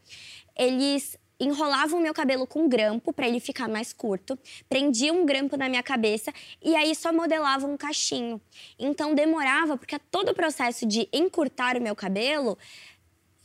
Eles 0.58 1.18
enrolavam 1.40 2.00
o 2.00 2.02
meu 2.02 2.14
cabelo 2.14 2.48
com 2.48 2.68
grampo 2.68 3.12
pra 3.12 3.28
ele 3.28 3.42
ficar 3.42 3.68
mais 3.68 3.92
curto, 3.92 4.40
prendiam 4.70 5.22
um 5.22 5.25
grampo 5.25 5.58
na 5.58 5.68
minha 5.68 5.84
cabeça 5.84 6.34
e 6.64 6.75
aí 6.75 6.96
só 6.96 7.12
modelavam 7.12 7.74
um 7.74 7.78
cachinho. 7.78 8.42
Então 8.80 9.14
demorava, 9.14 9.78
porque 9.78 10.00
todo 10.00 10.30
o 10.30 10.34
processo 10.34 10.86
de 10.86 11.10
encurtar 11.12 11.78
o 11.78 11.82
meu 11.82 11.96
cabelo 11.96 12.58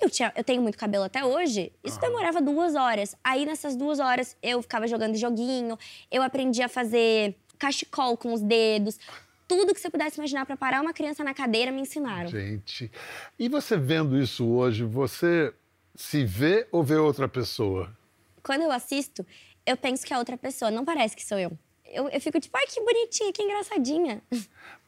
eu, 0.01 0.09
tinha, 0.09 0.33
eu 0.35 0.43
tenho 0.43 0.63
muito 0.63 0.79
cabelo 0.79 1.05
até 1.05 1.25
hoje, 1.25 1.73
isso 1.85 2.01
demorava 2.01 2.41
duas 2.41 2.75
horas. 2.75 3.15
Aí, 3.23 3.45
nessas 3.45 3.77
duas 3.77 3.99
horas, 3.99 4.35
eu 4.43 4.63
ficava 4.63 4.87
jogando 4.87 5.15
joguinho, 5.15 5.79
eu 6.11 6.23
aprendi 6.23 6.63
a 6.63 6.69
fazer 6.69 7.37
cachecol 7.59 8.17
com 8.17 8.33
os 8.33 8.41
dedos. 8.41 8.99
Tudo 9.51 9.75
que 9.75 9.81
você 9.81 9.91
pudesse 9.91 10.17
imaginar 10.17 10.47
pra 10.47 10.57
parar 10.57 10.81
uma 10.81 10.93
criança 10.93 11.25
na 11.25 11.35
cadeira, 11.35 11.73
me 11.73 11.81
ensinaram. 11.81 12.29
Gente. 12.29 12.89
E 13.37 13.49
você 13.49 13.77
vendo 13.77 14.17
isso 14.17 14.47
hoje, 14.47 14.85
você 14.85 15.53
se 15.93 16.25
vê 16.25 16.69
ou 16.71 16.85
vê 16.85 16.95
outra 16.95 17.29
pessoa? 17.29 17.91
Quando 18.45 18.63
eu 18.63 18.71
assisto, 18.71 19.27
eu 19.67 19.77
penso 19.77 20.07
que 20.07 20.15
é 20.15 20.19
outra 20.19 20.39
pessoa, 20.39 20.71
não 20.71 20.85
parece 20.85 21.17
que 21.17 21.27
sou 21.27 21.37
eu. 21.37 21.51
Eu, 21.85 22.09
eu 22.11 22.21
fico 22.21 22.39
tipo, 22.39 22.57
ai, 22.57 22.65
que 22.69 22.81
bonitinha, 22.81 23.33
que 23.33 23.43
engraçadinha. 23.43 24.23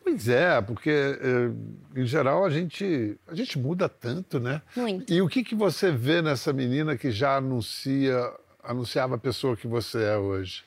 Pois 0.04 0.28
é, 0.28 0.60
porque 0.60 0.90
eh, 0.90 2.00
em 2.00 2.04
geral 2.04 2.44
a 2.44 2.50
gente, 2.50 3.16
a 3.24 3.36
gente 3.36 3.56
muda 3.56 3.88
tanto, 3.88 4.40
né? 4.40 4.60
Muito. 4.74 5.12
E 5.12 5.22
o 5.22 5.28
que, 5.28 5.44
que 5.44 5.54
você 5.54 5.92
vê 5.92 6.20
nessa 6.20 6.52
menina 6.52 6.96
que 6.96 7.12
já 7.12 7.36
anuncia, 7.36 8.18
anunciava 8.64 9.14
a 9.14 9.18
pessoa 9.18 9.56
que 9.56 9.68
você 9.68 10.02
é 10.02 10.18
hoje? 10.18 10.64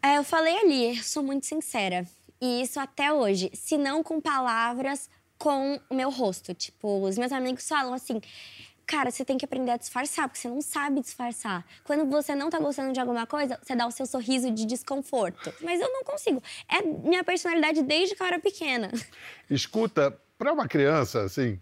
É, 0.00 0.16
eu 0.16 0.22
falei 0.22 0.56
ali, 0.58 0.96
eu 0.96 1.02
sou 1.02 1.24
muito 1.24 1.44
sincera. 1.44 2.06
E 2.40 2.62
isso 2.62 2.78
até 2.78 3.12
hoje. 3.12 3.50
Se 3.54 3.76
não 3.76 4.02
com 4.02 4.20
palavras, 4.20 5.08
com 5.38 5.80
o 5.88 5.94
meu 5.94 6.10
rosto. 6.10 6.54
Tipo, 6.54 7.04
os 7.06 7.16
meus 7.16 7.32
amigos 7.32 7.66
falam 7.66 7.94
assim. 7.94 8.20
Cara, 8.86 9.10
você 9.10 9.22
tem 9.22 9.36
que 9.36 9.44
aprender 9.44 9.70
a 9.70 9.76
disfarçar, 9.76 10.26
porque 10.26 10.40
você 10.40 10.48
não 10.48 10.62
sabe 10.62 11.02
disfarçar. 11.02 11.62
Quando 11.84 12.06
você 12.06 12.34
não 12.34 12.48
tá 12.48 12.58
gostando 12.58 12.90
de 12.90 12.98
alguma 12.98 13.26
coisa, 13.26 13.58
você 13.62 13.76
dá 13.76 13.86
o 13.86 13.90
seu 13.90 14.06
sorriso 14.06 14.50
de 14.50 14.64
desconforto. 14.64 15.52
Mas 15.60 15.78
eu 15.78 15.92
não 15.92 16.02
consigo. 16.02 16.42
É 16.66 16.80
minha 16.80 17.22
personalidade 17.22 17.82
desde 17.82 18.14
que 18.14 18.22
eu 18.22 18.26
era 18.26 18.38
pequena. 18.38 18.90
Escuta, 19.50 20.18
para 20.38 20.54
uma 20.54 20.66
criança, 20.66 21.22
assim, 21.22 21.60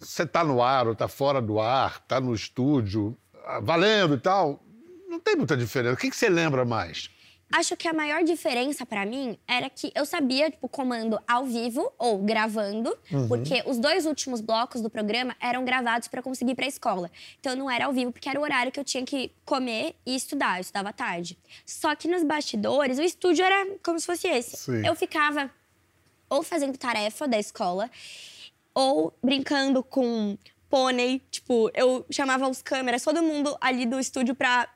você 0.00 0.26
tá 0.26 0.42
no 0.42 0.60
ar 0.60 0.88
ou 0.88 0.94
tá 0.96 1.06
fora 1.06 1.40
do 1.40 1.60
ar, 1.60 2.00
tá 2.00 2.20
no 2.20 2.34
estúdio, 2.34 3.16
ah, 3.44 3.60
valendo 3.60 4.14
e 4.14 4.18
tal, 4.18 4.60
não 5.08 5.20
tem 5.20 5.36
muita 5.36 5.56
diferença. 5.56 5.94
O 5.94 5.96
que, 5.98 6.10
que 6.10 6.16
você 6.16 6.28
lembra 6.28 6.64
mais? 6.64 7.10
Acho 7.56 7.76
que 7.76 7.86
a 7.86 7.92
maior 7.92 8.24
diferença 8.24 8.84
pra 8.84 9.06
mim 9.06 9.38
era 9.46 9.70
que 9.70 9.92
eu 9.94 10.04
sabia, 10.04 10.50
tipo, 10.50 10.68
comando 10.68 11.20
ao 11.24 11.44
vivo 11.44 11.92
ou 11.96 12.18
gravando, 12.18 12.98
porque 13.28 13.62
os 13.64 13.78
dois 13.78 14.06
últimos 14.06 14.40
blocos 14.40 14.80
do 14.80 14.90
programa 14.90 15.36
eram 15.38 15.64
gravados 15.64 16.08
pra 16.08 16.20
conseguir 16.20 16.50
ir 16.50 16.54
pra 16.56 16.66
escola. 16.66 17.08
Então 17.38 17.54
não 17.54 17.70
era 17.70 17.86
ao 17.86 17.92
vivo, 17.92 18.10
porque 18.10 18.28
era 18.28 18.40
o 18.40 18.42
horário 18.42 18.72
que 18.72 18.80
eu 18.80 18.82
tinha 18.82 19.04
que 19.04 19.30
comer 19.44 19.94
e 20.04 20.16
estudar. 20.16 20.58
Eu 20.58 20.62
estudava 20.62 20.88
à 20.88 20.92
tarde. 20.92 21.38
Só 21.64 21.94
que 21.94 22.08
nos 22.08 22.24
bastidores, 22.24 22.98
o 22.98 23.02
estúdio 23.02 23.44
era 23.44 23.78
como 23.84 24.00
se 24.00 24.06
fosse 24.06 24.26
esse. 24.26 24.56
Sim. 24.56 24.84
Eu 24.84 24.96
ficava 24.96 25.48
ou 26.28 26.42
fazendo 26.42 26.76
tarefa 26.76 27.28
da 27.28 27.38
escola, 27.38 27.88
ou 28.74 29.16
brincando 29.22 29.80
com 29.80 30.36
pônei. 30.68 31.22
Tipo, 31.30 31.70
eu 31.72 32.04
chamava 32.10 32.48
os 32.48 32.60
câmeras, 32.60 33.04
todo 33.04 33.22
mundo 33.22 33.56
ali 33.60 33.86
do 33.86 34.00
estúdio 34.00 34.34
pra 34.34 34.68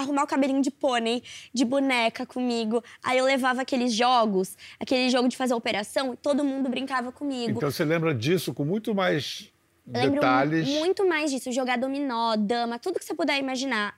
arrumar 0.00 0.24
o 0.24 0.26
cabelinho 0.26 0.60
de 0.62 0.70
pônei, 0.70 1.22
de 1.52 1.64
boneca 1.64 2.24
comigo. 2.26 2.82
Aí 3.02 3.18
eu 3.18 3.24
levava 3.24 3.62
aqueles 3.62 3.92
jogos, 3.92 4.56
aquele 4.78 5.08
jogo 5.08 5.28
de 5.28 5.36
fazer 5.36 5.54
operação, 5.54 6.14
e 6.14 6.16
todo 6.16 6.44
mundo 6.44 6.68
brincava 6.68 7.10
comigo. 7.10 7.56
Então 7.58 7.70
você 7.70 7.84
lembra 7.84 8.14
disso 8.14 8.52
com 8.54 8.64
muito 8.64 8.94
mais 8.94 9.50
Eu 9.86 9.92
lembro 10.00 10.14
detalhes. 10.16 10.68
mu- 10.68 10.80
muito 10.80 11.06
mais 11.08 11.30
disso, 11.30 11.50
jogar 11.52 11.78
dominó, 11.78 12.36
dama, 12.36 12.78
tudo 12.78 12.98
que 12.98 13.04
você 13.04 13.14
puder 13.14 13.38
imaginar. 13.38 13.96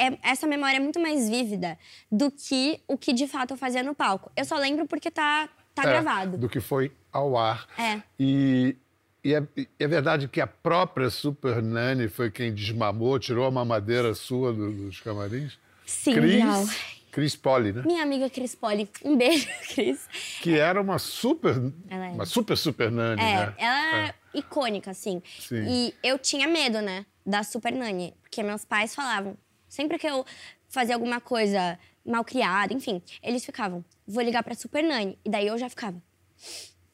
É- 0.00 0.16
essa 0.22 0.46
memória 0.46 0.76
é 0.76 0.80
muito 0.80 1.00
mais 1.00 1.28
vívida 1.28 1.76
do 2.12 2.30
que 2.30 2.80
o 2.86 2.96
que 2.96 3.12
de 3.12 3.26
fato 3.26 3.54
eu 3.54 3.56
fazia 3.56 3.82
no 3.82 3.94
palco. 3.94 4.30
Eu 4.36 4.44
só 4.44 4.56
lembro 4.56 4.86
porque 4.86 5.10
tá, 5.10 5.48
tá 5.74 5.82
É, 5.82 5.86
gravado. 5.86 6.38
Do 6.38 6.48
que 6.48 6.60
foi 6.60 6.92
ao 7.12 7.36
ar. 7.36 7.66
É. 7.76 8.00
E, 8.18 8.76
e 9.24 9.34
é, 9.34 9.42
é 9.78 9.86
verdade 9.88 10.28
que 10.28 10.40
a 10.40 10.46
própria 10.46 11.10
Super 11.10 11.62
Nani 11.62 12.08
foi 12.08 12.30
quem 12.30 12.54
desmamou, 12.54 13.18
tirou 13.18 13.46
a 13.46 13.50
mamadeira 13.50 14.14
sua 14.14 14.52
do- 14.52 14.72
dos 14.86 15.00
camarins? 15.00 15.58
Sim. 15.86 16.14
Cris, 16.14 16.80
Cris 17.10 17.36
Poli, 17.36 17.72
né? 17.72 17.82
Minha 17.86 18.02
amiga 18.02 18.28
Cris 18.30 18.54
Poli. 18.54 18.88
Um 19.04 19.16
beijo, 19.16 19.48
Cris. 19.74 20.06
Que 20.42 20.58
era 20.58 20.80
uma 20.80 20.98
super, 20.98 21.54
Ela 21.88 22.06
é. 22.06 22.10
uma 22.10 22.26
super 22.26 22.56
Super 22.56 22.90
Nani, 22.90 23.20
É, 23.20 23.46
né? 23.46 23.54
ela 23.58 24.06
é 24.08 24.14
icônica, 24.34 24.90
assim. 24.90 25.22
Sim. 25.40 25.64
E 25.66 25.94
eu 26.02 26.18
tinha 26.18 26.46
medo, 26.46 26.80
né, 26.82 27.04
da 27.24 27.42
Super 27.42 27.72
Nani. 27.72 28.14
Porque 28.22 28.42
meus 28.42 28.64
pais 28.64 28.94
falavam, 28.94 29.36
Sempre 29.68 29.98
que 29.98 30.06
eu 30.06 30.24
fazia 30.70 30.94
alguma 30.94 31.20
coisa 31.20 31.78
mal 32.04 32.24
criada, 32.24 32.72
enfim, 32.72 33.02
eles 33.22 33.44
ficavam, 33.44 33.84
vou 34.06 34.22
ligar 34.22 34.42
pra 34.42 34.54
Super 34.54 34.82
Nani. 34.82 35.18
E 35.24 35.28
daí 35.30 35.46
eu 35.46 35.58
já 35.58 35.68
ficava. 35.68 36.02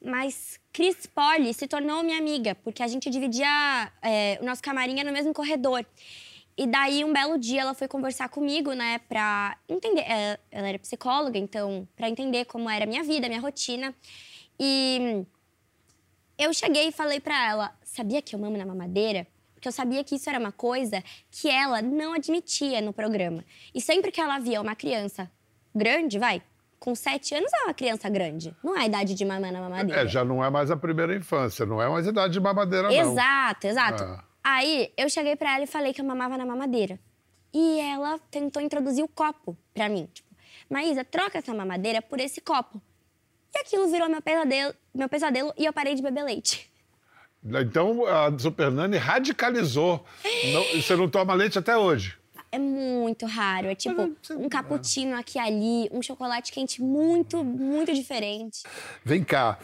Mas 0.04 0.59
Cris 0.75 1.07
Polly 1.07 1.54
se 1.54 1.69
tornou 1.69 2.02
minha 2.02 2.19
amiga, 2.19 2.57
porque 2.57 2.83
a 2.83 2.88
gente 2.88 3.09
dividia 3.09 3.47
é, 4.02 4.37
o 4.43 4.45
nosso 4.45 4.61
camarim 4.61 5.04
no 5.04 5.12
mesmo 5.12 5.33
corredor. 5.33 5.87
E 6.59 6.66
daí, 6.66 7.04
um 7.04 7.12
belo 7.12 7.38
dia, 7.38 7.61
ela 7.61 7.75
foi 7.75 7.87
conversar 7.87 8.28
comigo, 8.28 8.73
né, 8.73 8.99
pra 9.09 9.57
entender. 9.69 10.00
é, 10.00 10.37
Ela 10.50 10.69
era 10.69 10.78
psicóloga, 10.81 11.38
então, 11.38 11.87
pra 11.95 12.09
entender 12.09 12.45
como 12.47 12.69
era 12.69 12.85
a 12.85 12.88
minha 12.88 13.04
vida, 13.04 13.26
a 13.26 13.28
minha 13.28 13.40
rotina. 13.40 13.95
E 14.59 15.25
eu 16.37 16.52
cheguei 16.52 16.88
e 16.88 16.93
falei 16.93 17.21
pra 17.21 17.49
ela: 17.49 17.78
sabia 17.85 18.21
que 18.21 18.35
eu 18.35 18.40
mamo 18.40 18.57
na 18.57 18.66
mamadeira? 18.66 19.28
Porque 19.54 19.69
eu 19.69 19.73
sabia 19.73 20.02
que 20.02 20.16
isso 20.16 20.28
era 20.28 20.40
uma 20.40 20.52
coisa 20.52 21.04
que 21.31 21.49
ela 21.49 21.81
não 21.81 22.14
admitia 22.14 22.81
no 22.81 22.93
programa. 22.93 23.45
E 23.73 23.81
sempre 23.81 24.11
que 24.11 24.21
ela 24.21 24.40
via 24.40 24.61
uma 24.61 24.75
criança 24.75 25.31
grande, 25.73 26.19
vai, 26.19 26.43
com 26.78 26.95
sete 26.95 27.35
anos 27.35 27.50
é 27.52 27.64
uma 27.64 27.75
criança 27.75 28.09
grande. 28.09 28.54
Não 28.62 28.76
é 28.76 28.81
a 28.83 28.87
idade 28.87 29.14
de 29.14 29.25
mamar 29.25 29.52
na 29.52 29.61
mamadeira. 29.61 30.02
É, 30.02 30.07
já 30.07 30.25
não 30.25 30.45
é 30.45 30.50
mais 30.50 30.71
a 30.71 30.76
primeira 30.76 31.14
infância, 31.16 31.64
não 31.66 31.81
é 31.83 31.88
mais 31.88 32.07
idade 32.07 32.33
de 32.33 32.40
mamadeira, 32.40 32.88
não. 32.88 32.95
Exato, 33.12 33.66
exato. 33.66 34.02
Ah. 34.04 34.25
Aí 34.43 34.93
eu 34.97 35.09
cheguei 35.09 35.37
pra 35.37 35.54
ela 35.54 35.64
e 35.64 35.66
falei 35.66 35.93
que 35.95 36.00
eu 36.00 36.04
mamava 36.04 36.37
na 36.37 36.45
mamadeira. 36.45 36.99
E 37.52 37.81
ela 37.81 38.19
tentou 38.31 38.61
introduzir 38.61 39.02
o 39.04 39.09
copo 39.09 39.57
pra 39.73 39.88
mim. 39.88 40.09
Tipo, 40.12 40.28
Maísa, 40.69 41.04
troca 41.04 41.38
essa 41.38 41.54
mamadeira 41.54 42.02
por 42.02 42.19
esse 42.21 42.40
copo. 42.40 42.81
E 43.54 43.59
aquilo 43.61 43.87
virou 43.88 44.09
meu 44.09 44.21
pesadelo, 44.21 44.75
meu 44.95 45.09
pesadelo 45.09 45.52
e 45.57 45.64
eu 45.64 45.73
parei 45.73 45.95
de 45.95 46.02
beber 46.02 46.25
leite. 46.25 46.71
Então 47.45 48.07
a 48.07 48.37
Super 48.38 48.71
Nani 48.71 48.97
radicalizou. 48.97 50.04
Não- 50.52 50.83
você 50.83 50.97
não 50.97 51.09
toma 51.09 51.35
leite 51.35 51.59
até 51.59 51.76
hoje. 51.76 52.19
É 52.54 52.58
muito 52.58 53.26
raro. 53.26 53.66
É 53.66 53.75
tipo 53.75 54.00
um 54.30 54.49
cappuccino 54.49 55.16
aqui 55.16 55.38
e 55.38 55.40
ali, 55.40 55.88
um 55.90 56.00
chocolate 56.00 56.52
quente 56.52 56.80
muito, 56.80 57.42
muito 57.42 57.92
diferente. 57.92 58.62
Vem 59.04 59.25
cá. 59.25 59.58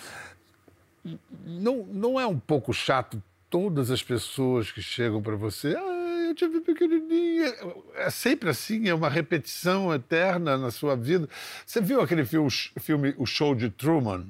Não, 1.46 1.86
não 1.86 2.18
é 2.18 2.26
um 2.26 2.36
pouco 2.36 2.72
chato 2.72 3.22
todas 3.48 3.92
as 3.92 4.02
pessoas 4.02 4.72
que 4.72 4.82
chegam 4.82 5.22
para 5.22 5.36
você? 5.36 5.76
Ah, 5.76 6.26
eu 6.28 6.34
te 6.34 6.48
vi 6.48 6.60
pequenininha. 6.60 7.54
É 7.94 8.10
sempre 8.10 8.50
assim, 8.50 8.88
é 8.88 8.94
uma 8.94 9.08
repetição 9.08 9.94
eterna 9.94 10.58
na 10.58 10.72
sua 10.72 10.96
vida. 10.96 11.28
Você 11.64 11.80
viu 11.80 12.00
aquele 12.00 12.24
filme, 12.24 12.50
filme 12.80 13.14
O 13.16 13.24
Show 13.24 13.54
de 13.54 13.70
Truman? 13.70 14.26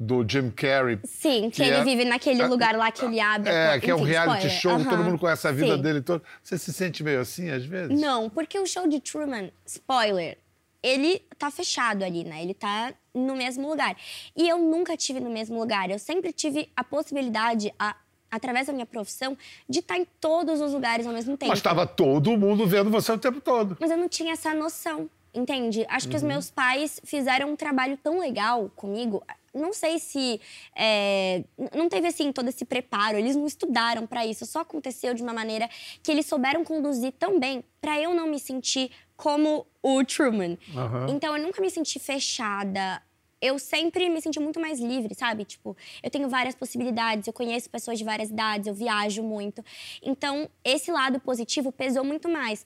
Do 0.00 0.24
Jim 0.28 0.50
Carrey? 0.50 0.98
Sim, 1.04 1.50
que, 1.50 1.62
ele 1.62 1.76
é- 1.76 1.84
vive 1.84 2.04
naquele 2.04 2.44
lugar 2.46 2.76
lá 2.76 2.90
que 2.90 3.04
ele 3.04 3.20
abre. 3.20 3.50
É, 3.50 3.78
que 3.80 3.90
é 3.90 3.94
um 3.94 3.98
Enfim, 4.00 4.08
reality 4.10 4.46
spoiler. 4.48 4.60
show, 4.60 4.78
todo 4.90 4.94
Aham. 5.00 5.10
mundo 5.10 5.18
conhece 5.18 5.46
a 5.48 5.52
vida 5.52 5.76
Sim. 5.76 5.82
dele 5.82 6.00
todo. 6.02 6.22
Você 6.42 6.58
se 6.58 6.72
sente 6.72 7.02
meio 7.02 7.20
assim 7.20 7.50
às 7.50 7.64
vezes? 7.64 7.98
Não, 8.00 8.28
porque 8.28 8.58
o 8.58 8.66
show 8.66 8.86
de 8.88 9.00
Truman, 9.00 9.50
spoiler, 9.64 10.38
ele 10.82 11.22
tá 11.38 11.50
fechado 11.50 12.04
ali, 12.04 12.24
né? 12.24 12.42
Ele 12.42 12.54
tá 12.54 12.92
no 13.14 13.34
mesmo 13.36 13.68
lugar. 13.68 13.96
E 14.36 14.48
eu 14.48 14.58
nunca 14.58 14.96
tive 14.96 15.20
no 15.20 15.30
mesmo 15.30 15.58
lugar. 15.58 15.90
Eu 15.90 15.98
sempre 15.98 16.32
tive 16.32 16.68
a 16.76 16.82
possibilidade, 16.84 17.72
a- 17.78 17.96
através 18.30 18.66
da 18.66 18.72
minha 18.72 18.84
profissão, 18.86 19.38
de 19.68 19.78
estar 19.78 19.96
em 19.96 20.06
todos 20.20 20.60
os 20.60 20.72
lugares 20.72 21.06
ao 21.06 21.12
mesmo 21.12 21.36
tempo. 21.36 21.50
Mas 21.50 21.60
estava 21.60 21.86
todo 21.86 22.36
mundo 22.36 22.66
vendo 22.66 22.90
você 22.90 23.12
o 23.12 23.18
tempo 23.18 23.40
todo. 23.40 23.76
Mas 23.80 23.90
eu 23.90 23.96
não 23.96 24.08
tinha 24.08 24.32
essa 24.32 24.52
noção, 24.52 25.08
entende? 25.32 25.86
Acho 25.88 26.08
que 26.08 26.16
os 26.16 26.22
meus 26.22 26.50
pais 26.50 27.00
fizeram 27.04 27.50
um 27.52 27.56
trabalho 27.56 27.96
tão 27.96 28.18
legal 28.18 28.70
comigo. 28.74 29.22
Não 29.54 29.72
sei 29.72 29.98
se 29.98 30.40
é, 30.76 31.44
não 31.74 31.88
teve 31.88 32.08
assim 32.08 32.32
todo 32.32 32.48
esse 32.48 32.64
preparo. 32.64 33.16
Eles 33.16 33.36
não 33.36 33.46
estudaram 33.46 34.06
pra 34.06 34.26
isso. 34.26 34.44
Só 34.44 34.60
aconteceu 34.60 35.14
de 35.14 35.22
uma 35.22 35.32
maneira 35.32 35.70
que 36.02 36.10
eles 36.10 36.26
souberam 36.26 36.64
conduzir 36.64 37.12
tão 37.12 37.38
bem 37.38 37.62
pra 37.80 38.00
eu 38.00 38.12
não 38.12 38.26
me 38.26 38.40
sentir 38.40 38.90
como 39.16 39.66
o 39.82 40.04
Truman. 40.04 40.58
Aham. 40.74 41.06
Então 41.10 41.36
eu 41.36 41.42
nunca 41.42 41.60
me 41.60 41.70
senti 41.70 41.98
fechada. 41.98 43.00
Eu 43.40 43.58
sempre 43.58 44.08
me 44.08 44.20
senti 44.22 44.40
muito 44.40 44.58
mais 44.58 44.80
livre, 44.80 45.14
sabe? 45.14 45.44
Tipo, 45.44 45.76
eu 46.02 46.10
tenho 46.10 46.28
várias 46.30 46.54
possibilidades, 46.54 47.26
eu 47.26 47.32
conheço 47.32 47.68
pessoas 47.68 47.98
de 47.98 48.04
várias 48.04 48.30
idades, 48.30 48.66
eu 48.66 48.74
viajo 48.74 49.22
muito. 49.22 49.62
Então, 50.02 50.48
esse 50.64 50.90
lado 50.90 51.20
positivo 51.20 51.70
pesou 51.70 52.02
muito 52.02 52.26
mais. 52.26 52.64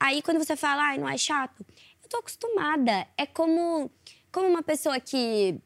Aí, 0.00 0.22
quando 0.22 0.38
você 0.38 0.56
fala, 0.56 0.82
ai, 0.82 0.98
não 0.98 1.06
é 1.06 1.18
chato, 1.18 1.64
eu 2.02 2.08
tô 2.08 2.16
acostumada. 2.16 3.06
É 3.18 3.26
como, 3.26 3.90
como 4.32 4.48
uma 4.48 4.62
pessoa 4.62 4.98
que 4.98 5.60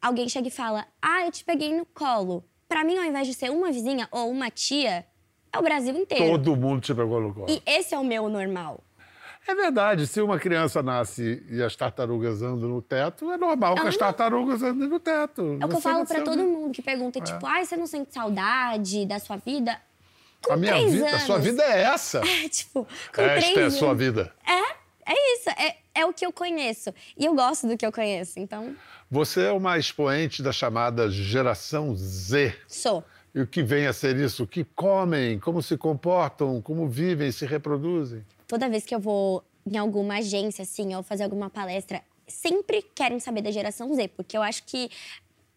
alguém 0.00 0.28
chega 0.28 0.48
e 0.48 0.50
fala, 0.50 0.86
ah, 1.00 1.24
eu 1.26 1.30
te 1.30 1.44
peguei 1.44 1.76
no 1.76 1.84
colo. 1.86 2.44
Pra 2.68 2.84
mim, 2.84 2.96
ao 2.98 3.04
invés 3.04 3.26
de 3.26 3.34
ser 3.34 3.50
uma 3.50 3.70
vizinha 3.72 4.08
ou 4.10 4.30
uma 4.30 4.50
tia, 4.50 5.04
é 5.52 5.58
o 5.58 5.62
Brasil 5.62 5.96
inteiro. 5.96 6.24
Todo 6.24 6.56
mundo 6.56 6.80
te 6.80 6.94
pegou 6.94 7.20
no 7.20 7.34
colo. 7.34 7.46
E 7.48 7.62
esse 7.66 7.94
é 7.94 7.98
o 7.98 8.04
meu 8.04 8.28
normal. 8.28 8.80
É 9.48 9.54
verdade, 9.54 10.06
se 10.06 10.20
uma 10.20 10.38
criança 10.38 10.82
nasce 10.82 11.42
e 11.50 11.62
as 11.62 11.74
tartarugas 11.74 12.42
andam 12.42 12.68
no 12.68 12.82
teto, 12.82 13.32
é 13.32 13.36
normal 13.36 13.74
que 13.74 13.88
as 13.88 13.96
tartarugas 13.96 14.62
andem 14.62 14.88
no 14.88 15.00
teto. 15.00 15.58
É 15.60 15.64
o 15.64 15.68
que 15.68 15.76
eu 15.76 15.80
falo 15.80 16.06
pra 16.06 16.18
nasceu 16.18 16.24
todo 16.24 16.42
mundo 16.44 16.72
que 16.72 16.82
pergunta, 16.82 17.20
tipo, 17.20 17.44
ai, 17.46 17.64
você 17.64 17.76
não 17.76 17.86
sente 17.86 18.12
saudade 18.12 19.06
da 19.06 19.18
sua 19.18 19.36
vida? 19.38 19.80
Com 20.44 20.52
A 20.52 20.56
minha 20.56 20.74
vida, 20.86 21.06
a 21.06 21.10
anos. 21.10 21.22
sua 21.22 21.38
vida 21.38 21.62
é 21.62 21.82
essa. 21.82 22.20
É, 22.24 22.48
tipo, 22.48 22.86
com 23.14 23.22
Esta 23.22 23.52
três 23.52 23.58
é 23.58 23.64
a 23.64 23.70
sua 23.70 23.94
vida. 23.94 24.32
É, 24.46 24.52
é 24.52 24.69
isso. 25.40 25.50
É, 25.50 25.76
é 25.94 26.06
o 26.06 26.12
que 26.12 26.24
eu 26.24 26.32
conheço. 26.32 26.92
E 27.16 27.24
eu 27.24 27.34
gosto 27.34 27.66
do 27.66 27.76
que 27.76 27.84
eu 27.84 27.92
conheço, 27.92 28.38
então 28.38 28.74
Você 29.10 29.42
é 29.42 29.52
uma 29.52 29.78
expoente 29.78 30.42
da 30.42 30.52
chamada 30.52 31.10
geração 31.10 31.94
Z. 31.96 32.54
sou. 32.68 33.02
E 33.34 33.40
o 33.40 33.46
que 33.46 33.62
vem 33.62 33.86
a 33.86 33.92
ser 33.92 34.16
isso? 34.16 34.42
O 34.42 34.46
que 34.46 34.64
comem, 34.64 35.38
como 35.38 35.62
se 35.62 35.76
comportam, 35.76 36.60
como 36.60 36.88
vivem, 36.88 37.30
se 37.30 37.46
reproduzem. 37.46 38.24
Toda 38.48 38.68
vez 38.68 38.84
que 38.84 38.94
eu 38.94 38.98
vou 38.98 39.44
em 39.64 39.76
alguma 39.76 40.16
agência, 40.18 40.62
assim, 40.62 40.94
ou 40.96 41.02
fazer 41.02 41.22
alguma 41.24 41.48
palestra, 41.48 42.02
sempre 42.26 42.82
querem 42.82 43.20
saber 43.20 43.42
da 43.42 43.50
geração 43.52 43.94
Z, 43.94 44.08
porque 44.08 44.36
eu 44.36 44.42
acho 44.42 44.64
que 44.64 44.90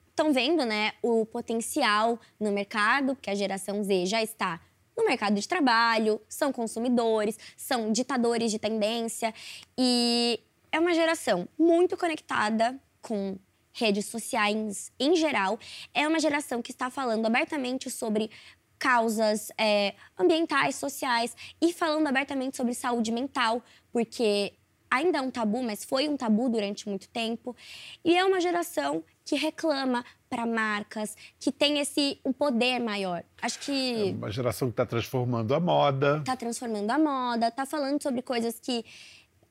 estão 0.09 0.31
vendo, 0.31 0.63
né, 0.65 0.91
o 1.01 1.25
potencial 1.25 2.19
no 2.39 2.51
mercado, 2.51 3.15
porque 3.15 3.31
a 3.31 3.35
geração 3.35 3.83
Z 3.83 4.05
já 4.05 4.21
está 4.21 4.59
no 4.97 5.05
mercado 5.05 5.39
de 5.39 5.47
trabalho, 5.47 6.21
são 6.27 6.51
consumidores, 6.51 7.37
são 7.57 7.91
ditadores 7.91 8.51
de 8.51 8.59
tendência 8.59 9.33
e 9.77 10.39
é 10.71 10.79
uma 10.79 10.93
geração 10.93 11.47
muito 11.57 11.95
conectada 11.97 12.79
com 13.01 13.37
redes 13.73 14.05
sociais 14.05 14.91
em 14.99 15.15
geral. 15.15 15.59
É 15.93 16.07
uma 16.07 16.19
geração 16.19 16.61
que 16.61 16.71
está 16.71 16.89
falando 16.89 17.25
abertamente 17.25 17.89
sobre 17.89 18.29
causas 18.77 19.51
é, 19.57 19.95
ambientais, 20.17 20.75
sociais 20.75 21.35
e 21.61 21.71
falando 21.71 22.07
abertamente 22.07 22.57
sobre 22.57 22.73
saúde 22.73 23.11
mental, 23.11 23.63
porque 23.91 24.53
ainda 24.91 25.17
é 25.17 25.21
um 25.21 25.31
tabu, 25.31 25.63
mas 25.63 25.83
foi 25.83 26.07
um 26.07 26.15
tabu 26.15 26.49
durante 26.49 26.87
muito 26.87 27.07
tempo. 27.09 27.55
E 28.03 28.15
é 28.15 28.23
uma 28.23 28.39
geração 28.39 29.03
que 29.25 29.35
reclama 29.35 30.05
para 30.33 30.47
marcas, 30.47 31.15
que 31.39 31.51
tem 31.51 31.77
esse 31.77 32.19
um 32.25 32.33
poder 32.33 32.79
maior. 32.79 33.23
Acho 33.39 33.59
que 33.59 34.15
Uma 34.17 34.31
geração 34.31 34.67
que 34.69 34.73
está 34.73 34.83
transformando 34.85 35.53
a 35.53 35.59
moda. 35.59 36.23
tá 36.25 36.35
transformando 36.35 36.89
a 36.89 36.97
moda, 36.97 37.51
tá 37.51 37.67
falando 37.67 38.01
sobre 38.01 38.23
coisas 38.23 38.59
que 38.59 38.83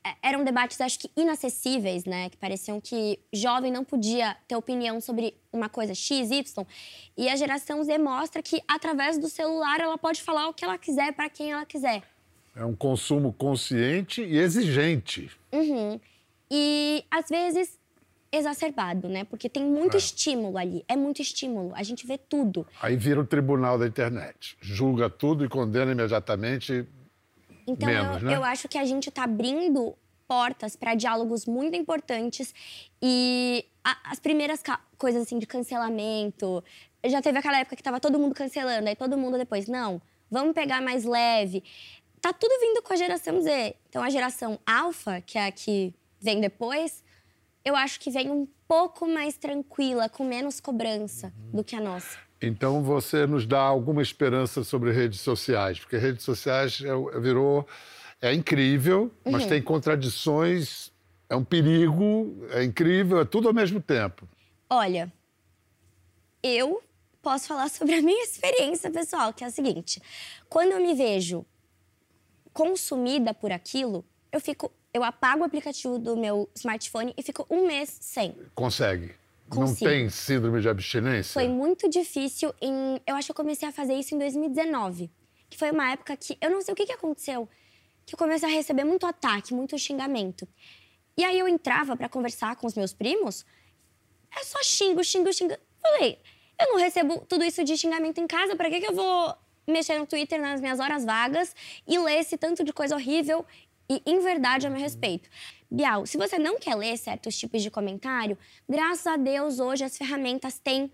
é, 0.03 0.15
eram 0.21 0.43
debates, 0.43 0.81
acho 0.81 0.99
que 0.99 1.09
inacessíveis, 1.15 2.03
né? 2.03 2.29
Que 2.29 2.35
pareciam 2.35 2.81
que 2.81 3.17
jovem 3.31 3.71
não 3.71 3.85
podia 3.85 4.35
ter 4.45 4.57
opinião 4.57 4.99
sobre 4.99 5.33
uma 5.53 5.69
coisa 5.69 5.95
X, 5.95 6.29
Y. 6.29 6.65
E 7.15 7.29
a 7.29 7.35
geração 7.37 7.81
Z 7.81 7.97
mostra 7.97 8.43
que, 8.43 8.61
através 8.67 9.17
do 9.17 9.29
celular, 9.29 9.79
ela 9.79 9.97
pode 9.97 10.21
falar 10.21 10.49
o 10.49 10.53
que 10.53 10.65
ela 10.65 10.77
quiser 10.77 11.13
para 11.13 11.29
quem 11.29 11.53
ela 11.53 11.65
quiser. 11.65 12.03
É 12.53 12.65
um 12.65 12.75
consumo 12.75 13.31
consciente 13.31 14.21
e 14.21 14.37
exigente. 14.37 15.31
Uhum. 15.53 15.97
E, 16.51 17.05
às 17.09 17.29
vezes, 17.29 17.79
exacerbado, 18.33 19.07
né? 19.07 19.23
Porque 19.25 19.47
tem 19.47 19.63
muito 19.63 19.95
estímulo 19.95 20.57
ali. 20.57 20.83
É 20.87 20.95
muito 20.95 21.21
estímulo. 21.21 21.71
A 21.75 21.83
gente 21.83 22.05
vê 22.07 22.17
tudo. 22.17 22.65
Aí 22.81 22.95
vira 22.95 23.19
o 23.21 23.25
tribunal 23.25 23.77
da 23.77 23.87
internet. 23.87 24.57
Julga 24.61 25.09
tudo 25.09 25.45
e 25.45 25.49
condena 25.49 25.91
imediatamente. 25.91 26.85
Então, 27.67 27.87
Menos, 27.87 28.17
eu, 28.17 28.27
né? 28.29 28.35
eu 28.35 28.43
acho 28.43 28.67
que 28.67 28.77
a 28.77 28.85
gente 28.85 29.09
está 29.09 29.23
abrindo 29.23 29.95
portas 30.27 30.75
para 30.75 30.95
diálogos 30.95 31.45
muito 31.45 31.75
importantes 31.77 32.53
e 33.01 33.65
a- 33.83 33.97
as 34.11 34.19
primeiras 34.19 34.61
coisas 34.97 35.21
assim 35.23 35.37
de 35.37 35.45
cancelamento. 35.45 36.63
Já 37.05 37.21
teve 37.21 37.37
aquela 37.37 37.59
época 37.59 37.75
que 37.75 37.83
tava 37.83 37.99
todo 37.99 38.17
mundo 38.17 38.33
cancelando, 38.33 38.87
aí 38.89 38.95
todo 38.95 39.17
mundo 39.17 39.37
depois, 39.37 39.67
não, 39.67 40.01
vamos 40.31 40.53
pegar 40.53 40.81
mais 40.81 41.03
leve. 41.03 41.63
Tá 42.21 42.31
tudo 42.33 42.57
vindo 42.59 42.81
com 42.81 42.93
a 42.93 42.95
geração 42.95 43.41
Z. 43.41 43.75
Então, 43.89 44.01
a 44.01 44.09
geração 44.09 44.57
alfa, 44.65 45.21
que 45.21 45.37
é 45.37 45.45
a 45.47 45.51
que 45.51 45.93
vem 46.19 46.39
depois, 46.39 47.03
eu 47.65 47.75
acho 47.75 47.99
que 47.99 48.11
vem 48.11 48.29
um 48.29 48.47
pouco 48.67 49.07
mais 49.07 49.37
tranquila, 49.37 50.09
com 50.09 50.23
menos 50.23 50.59
cobrança 50.59 51.33
do 51.53 51.63
que 51.63 51.75
a 51.75 51.81
nossa. 51.81 52.17
Então 52.41 52.83
você 52.83 53.25
nos 53.25 53.45
dá 53.45 53.61
alguma 53.61 54.01
esperança 54.01 54.63
sobre 54.63 54.91
redes 54.91 55.21
sociais, 55.21 55.79
porque 55.79 55.97
redes 55.97 56.25
sociais 56.25 56.81
é, 56.81 57.19
virou 57.19 57.65
é 58.21 58.33
incrível, 58.33 59.11
mas 59.25 59.45
tem 59.45 59.61
contradições, 59.61 60.91
é 61.29 61.35
um 61.35 61.43
perigo, 61.43 62.47
é 62.51 62.63
incrível, 62.63 63.19
é 63.19 63.25
tudo 63.25 63.49
ao 63.49 63.53
mesmo 63.53 63.81
tempo. 63.81 64.27
Olha, 64.69 65.11
eu 66.41 66.81
posso 67.21 67.47
falar 67.47 67.67
sobre 67.71 67.95
a 67.95 68.01
minha 68.01 68.23
experiência 68.23 68.91
pessoal, 68.91 69.33
que 69.33 69.43
é 69.43 69.47
a 69.47 69.51
seguinte: 69.51 70.01
quando 70.49 70.71
eu 70.71 70.81
me 70.81 70.93
vejo 70.93 71.45
consumida 72.53 73.33
por 73.33 73.51
aquilo, 73.51 74.05
eu 74.33 74.41
fico. 74.41 74.71
Eu 74.91 75.03
apago 75.03 75.43
o 75.43 75.45
aplicativo 75.45 75.99
do 75.99 76.17
meu 76.17 76.49
smartphone 76.55 77.13
e 77.15 77.21
fico 77.21 77.45
um 77.49 77.67
mês 77.67 77.95
sem. 78.01 78.35
Consegue? 78.55 79.13
Consigo. 79.47 79.67
Não 79.67 79.75
tem 79.75 80.09
síndrome 80.09 80.59
de 80.59 80.67
abstinência? 80.67 81.33
Foi 81.33 81.47
muito 81.47 81.87
difícil 81.87 82.53
em. 82.59 82.99
Eu 83.05 83.15
acho 83.15 83.27
que 83.27 83.31
eu 83.31 83.35
comecei 83.35 83.69
a 83.69 83.71
fazer 83.71 83.93
isso 83.93 84.15
em 84.15 84.17
2019. 84.17 85.11
Que 85.49 85.57
foi 85.57 85.69
uma 85.69 85.91
época 85.91 86.17
que. 86.17 86.35
Eu 86.41 86.49
não 86.49 86.61
sei 86.61 86.73
o 86.73 86.75
que, 86.75 86.87
que 86.87 86.91
aconteceu. 86.91 87.47
Que 88.05 88.15
eu 88.15 88.17
comecei 88.17 88.49
a 88.49 88.51
receber 88.51 88.83
muito 88.83 89.05
ataque, 89.05 89.53
muito 89.53 89.77
xingamento. 89.77 90.47
E 91.15 91.23
aí 91.23 91.37
eu 91.37 91.47
entrava 91.47 91.95
pra 91.95 92.09
conversar 92.09 92.55
com 92.55 92.65
os 92.65 92.73
meus 92.73 92.91
primos. 92.91 93.45
É 94.35 94.43
só 94.43 94.61
xingo, 94.63 95.03
xingo, 95.03 95.31
xingo. 95.31 95.55
Falei, 95.79 96.19
eu 96.59 96.69
não 96.69 96.77
recebo 96.79 97.19
tudo 97.19 97.43
isso 97.43 97.63
de 97.63 97.77
xingamento 97.77 98.19
em 98.19 98.25
casa, 98.25 98.55
pra 98.55 98.67
que, 98.67 98.79
que 98.79 98.87
eu 98.87 98.95
vou 98.95 99.35
mexer 99.67 99.97
no 99.99 100.07
Twitter 100.07 100.41
nas 100.41 100.59
minhas 100.59 100.79
horas 100.79 101.05
vagas 101.05 101.55
e 101.87 101.97
ler 101.99 102.19
esse 102.19 102.35
tanto 102.35 102.63
de 102.63 102.73
coisa 102.73 102.95
horrível 102.95 103.45
e 103.89 104.01
em 104.05 104.19
verdade 104.19 104.67
a 104.67 104.69
meu 104.69 104.79
respeito? 104.79 105.29
Bial, 105.69 106.05
se 106.05 106.17
você 106.17 106.37
não 106.37 106.59
quer 106.59 106.75
ler 106.75 106.97
certos 106.97 107.37
tipos 107.37 107.61
de 107.61 107.71
comentário, 107.71 108.37
graças 108.69 109.07
a 109.07 109.17
Deus 109.17 109.59
hoje 109.59 109.83
as 109.83 109.97
ferramentas 109.97 110.59
têm 110.59 110.91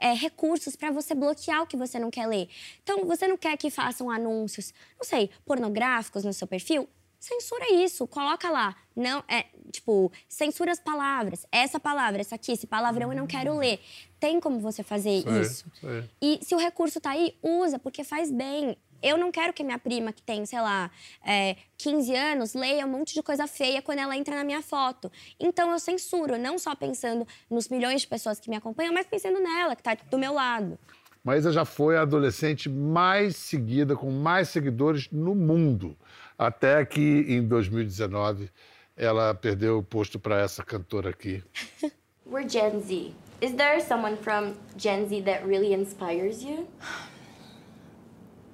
é, 0.00 0.14
recursos 0.14 0.74
para 0.74 0.90
você 0.90 1.14
bloquear 1.14 1.62
o 1.62 1.66
que 1.66 1.76
você 1.76 1.98
não 1.98 2.10
quer 2.10 2.26
ler. 2.26 2.48
Então, 2.82 3.04
você 3.04 3.28
não 3.28 3.36
quer 3.36 3.56
que 3.56 3.70
façam 3.70 4.10
anúncios, 4.10 4.74
não 4.98 5.04
sei, 5.04 5.30
pornográficos 5.44 6.24
no 6.24 6.32
seu 6.32 6.46
perfil? 6.46 6.88
Censura 7.20 7.72
isso, 7.72 8.04
coloca 8.08 8.50
lá. 8.50 8.74
Não, 8.96 9.22
é, 9.28 9.44
tipo, 9.70 10.10
censura 10.28 10.72
as 10.72 10.80
palavras. 10.80 11.46
Essa 11.52 11.78
palavra, 11.78 12.20
essa 12.20 12.34
aqui, 12.34 12.50
esse 12.50 12.66
palavrão 12.66 13.12
eu 13.12 13.16
não 13.16 13.28
quero 13.28 13.56
ler. 13.56 13.78
Tem 14.18 14.40
como 14.40 14.58
você 14.58 14.82
fazer 14.82 15.22
Sei, 15.22 15.40
isso. 15.40 15.64
sei. 15.80 16.10
E 16.20 16.40
se 16.42 16.52
o 16.52 16.58
recurso 16.58 17.00
tá 17.00 17.10
aí, 17.10 17.36
usa, 17.40 17.78
porque 17.78 18.02
faz 18.02 18.28
bem. 18.28 18.76
Eu 19.02 19.16
não 19.16 19.32
quero 19.32 19.52
que 19.52 19.64
minha 19.64 19.78
prima, 19.78 20.12
que 20.12 20.22
tem, 20.22 20.46
sei 20.46 20.60
lá, 20.60 20.90
é, 21.26 21.56
15 21.78 22.14
anos, 22.14 22.54
leia 22.54 22.86
um 22.86 22.90
monte 22.90 23.14
de 23.14 23.22
coisa 23.22 23.46
feia 23.46 23.82
quando 23.82 23.98
ela 23.98 24.16
entra 24.16 24.36
na 24.36 24.44
minha 24.44 24.62
foto. 24.62 25.10
Então 25.40 25.70
eu 25.72 25.78
censuro, 25.78 26.38
não 26.38 26.58
só 26.58 26.74
pensando 26.74 27.26
nos 27.50 27.68
milhões 27.68 28.02
de 28.02 28.06
pessoas 28.06 28.38
que 28.38 28.48
me 28.48 28.56
acompanham, 28.56 28.94
mas 28.94 29.06
pensando 29.06 29.40
nela, 29.40 29.74
que 29.74 29.82
tá 29.82 29.96
do 30.10 30.18
meu 30.18 30.32
lado. 30.32 30.78
Maísa 31.24 31.52
já 31.52 31.64
foi 31.64 31.96
a 31.96 32.02
adolescente 32.02 32.68
mais 32.68 33.36
seguida, 33.36 33.94
com 33.94 34.10
mais 34.10 34.48
seguidores 34.48 35.08
no 35.10 35.34
mundo. 35.34 35.96
Até 36.36 36.84
que 36.84 37.24
em 37.28 37.46
2019 37.46 38.50
ela 38.96 39.32
perdeu 39.34 39.78
o 39.78 39.82
posto 39.82 40.18
para 40.18 40.40
essa 40.40 40.64
cantora 40.64 41.10
aqui. 41.10 41.42
We're 42.26 42.48
Gen 42.48 42.80
Z. 42.80 43.14
Is 43.40 43.54
there 43.54 43.80
someone 43.80 44.16
from 44.16 44.54
Gen 44.76 45.08
Z 45.08 45.22
that 45.22 45.46
really 45.46 45.72
inspires 45.72 46.42
you? 46.42 46.66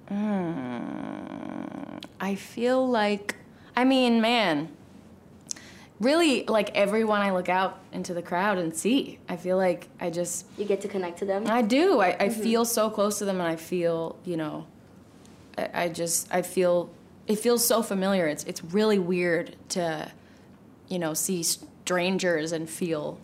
Hmm. 0.09 1.99
I 2.21 2.35
feel 2.35 2.87
like, 2.89 3.37
I 3.77 3.85
mean, 3.85 4.21
man, 4.21 4.69
really, 6.01 6.45
like 6.47 6.75
everyone 6.75 7.21
I 7.21 7.33
look 7.33 7.49
out 7.49 7.79
into 7.93 8.15
the 8.15 8.23
crowd 8.23 8.59
and 8.59 8.75
see, 8.75 9.19
I 9.29 9.37
feel 9.37 9.57
like 9.57 9.89
I 10.01 10.11
just, 10.11 10.47
You 10.57 10.65
get 10.65 10.81
to 10.83 10.89
connect 10.89 11.19
to 11.19 11.25
them? 11.25 11.47
I 11.47 11.63
do. 11.63 12.01
I, 12.01 12.09
I 12.09 12.29
mm-hmm. 12.29 12.43
feel 12.43 12.65
so 12.65 12.91
close 12.91 13.19
to 13.19 13.25
them, 13.25 13.39
and 13.41 13.49
I 13.49 13.57
feel, 13.57 14.17
you 14.25 14.37
know, 14.37 14.67
I, 15.57 15.71
I 15.75 15.89
just, 15.89 16.33
I 16.33 16.43
feel, 16.43 16.91
it 17.27 17.39
feels 17.39 17.65
so 17.67 17.83
familiar. 17.83 18.27
It's, 18.27 18.45
it's 18.45 18.65
really 18.65 18.99
weird 18.99 19.57
to, 19.71 20.11
you 20.89 20.99
know, 20.99 21.15
see 21.15 21.43
strangers 21.43 22.53
and 22.53 22.69
feel 22.69 23.19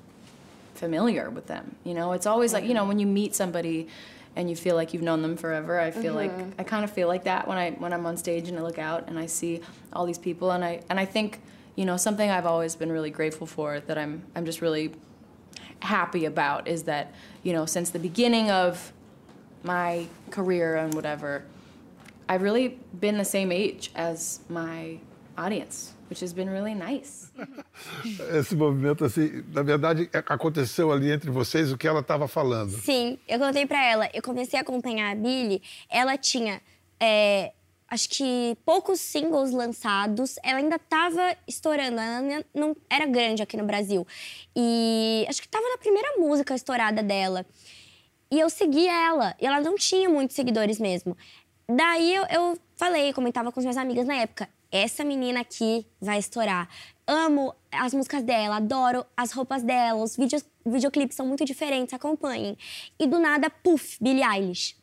familiar 0.74 1.30
with 1.30 1.46
them. 1.46 1.76
You 1.84 1.94
know, 1.94 2.12
it's 2.12 2.26
always 2.26 2.52
like, 2.52 2.64
you 2.64 2.70
mm-hmm. 2.70 2.76
know, 2.76 2.84
when 2.84 2.98
you 2.98 3.06
meet 3.06 3.34
somebody 3.34 3.88
and 4.36 4.50
you 4.50 4.56
feel 4.56 4.74
like 4.74 4.92
you've 4.92 5.02
known 5.02 5.22
them 5.22 5.36
forever, 5.36 5.78
I 5.78 5.90
feel 5.90 6.14
like, 6.14 6.32
mm-hmm. 6.32 6.50
I 6.58 6.64
kind 6.64 6.84
of 6.84 6.90
feel 6.90 7.08
like 7.08 7.24
that 7.24 7.46
when 7.46 7.56
I, 7.56 7.70
when 7.72 7.92
I'm 7.92 8.04
on 8.06 8.16
stage 8.16 8.48
and 8.48 8.58
I 8.58 8.62
look 8.62 8.78
out 8.78 9.08
and 9.08 9.18
I 9.18 9.26
see 9.26 9.60
all 9.92 10.06
these 10.06 10.18
people, 10.18 10.50
and 10.50 10.64
I, 10.64 10.80
and 10.90 10.98
I 10.98 11.04
think, 11.04 11.40
you 11.76 11.84
know, 11.84 11.96
something 11.96 12.28
I've 12.28 12.46
always 12.46 12.74
been 12.74 12.90
really 12.90 13.10
grateful 13.10 13.46
for 13.46 13.80
that 13.80 13.96
I'm, 13.96 14.24
I'm 14.34 14.44
just 14.44 14.60
really 14.60 14.92
happy 15.84 16.24
about 16.24 16.66
is 16.66 16.84
that 16.84 17.12
you 17.42 17.52
know 17.52 17.66
since 17.66 17.90
the 17.90 17.98
beginning 17.98 18.50
of 18.50 18.92
my 19.62 20.06
career 20.30 20.76
and 20.76 20.94
whatever 20.94 21.44
i've 22.28 22.42
really 22.42 22.78
been 23.00 23.18
the 23.18 23.24
same 23.24 23.52
age 23.52 23.90
as 23.94 24.40
my 24.48 24.98
audience 25.36 25.93
which 26.10 26.22
has 26.24 26.32
been 26.32 26.48
really 26.50 26.74
nice 26.74 27.30
Esse 28.38 28.54
movimento, 28.54 29.04
assim, 29.04 29.42
na 29.52 29.62
verdade, 29.62 30.08
é- 30.12 30.18
aconteceu 30.18 30.92
ali 30.92 31.10
entre 31.10 31.30
vocês 31.30 31.72
o 31.72 31.76
que 31.78 31.86
ela 31.88 32.00
estava 32.00 32.28
falando. 32.28 32.70
Sim, 32.70 33.18
eu 33.26 33.38
contei 33.38 33.66
pra 33.66 33.82
ela. 33.84 34.08
Eu 34.12 34.22
comecei 34.22 34.58
a 34.58 34.62
acompanhar 34.62 35.10
a 35.10 35.14
Billie. 35.14 35.60
Ela 35.90 36.16
tinha, 36.16 36.60
é, 37.00 37.52
acho 37.88 38.08
que 38.08 38.56
poucos 38.64 39.00
singles 39.00 39.50
lançados. 39.52 40.36
Ela 40.42 40.58
ainda 40.58 40.78
tava 40.78 41.36
estourando. 41.48 41.98
Ela 42.00 42.18
ainda 42.18 42.46
não 42.54 42.76
era 42.88 43.06
grande 43.06 43.42
aqui 43.42 43.56
no 43.56 43.64
Brasil. 43.64 44.06
E 44.54 45.24
acho 45.28 45.42
que 45.42 45.48
tava 45.48 45.68
na 45.68 45.78
primeira 45.78 46.16
música 46.18 46.54
estourada 46.54 47.02
dela. 47.02 47.44
E 48.30 48.38
eu 48.38 48.48
segui 48.50 48.86
ela. 48.86 49.34
E 49.40 49.46
ela 49.46 49.60
não 49.60 49.76
tinha 49.76 50.08
muitos 50.08 50.36
seguidores 50.36 50.78
mesmo. 50.78 51.16
Daí 51.68 52.14
eu, 52.14 52.24
eu 52.26 52.58
falei, 52.76 53.12
comentava 53.12 53.50
com 53.50 53.58
as 53.58 53.64
minhas 53.64 53.76
amigas 53.76 54.06
na 54.06 54.14
época. 54.16 54.48
Essa 54.74 55.04
menina 55.04 55.38
aqui 55.38 55.86
vai 56.00 56.18
estourar. 56.18 56.68
Amo 57.06 57.54
as 57.70 57.94
músicas 57.94 58.24
dela, 58.24 58.56
adoro 58.56 59.06
as 59.16 59.30
roupas 59.30 59.62
dela, 59.62 60.02
os 60.02 60.16
vídeos, 60.16 60.44
videoclipes 60.66 61.14
são 61.14 61.24
muito 61.24 61.44
diferentes, 61.44 61.94
acompanhem. 61.94 62.58
E 62.98 63.06
do 63.06 63.20
nada, 63.20 63.48
puf, 63.48 63.96
Billie 64.02 64.24
Eilish. 64.24 64.76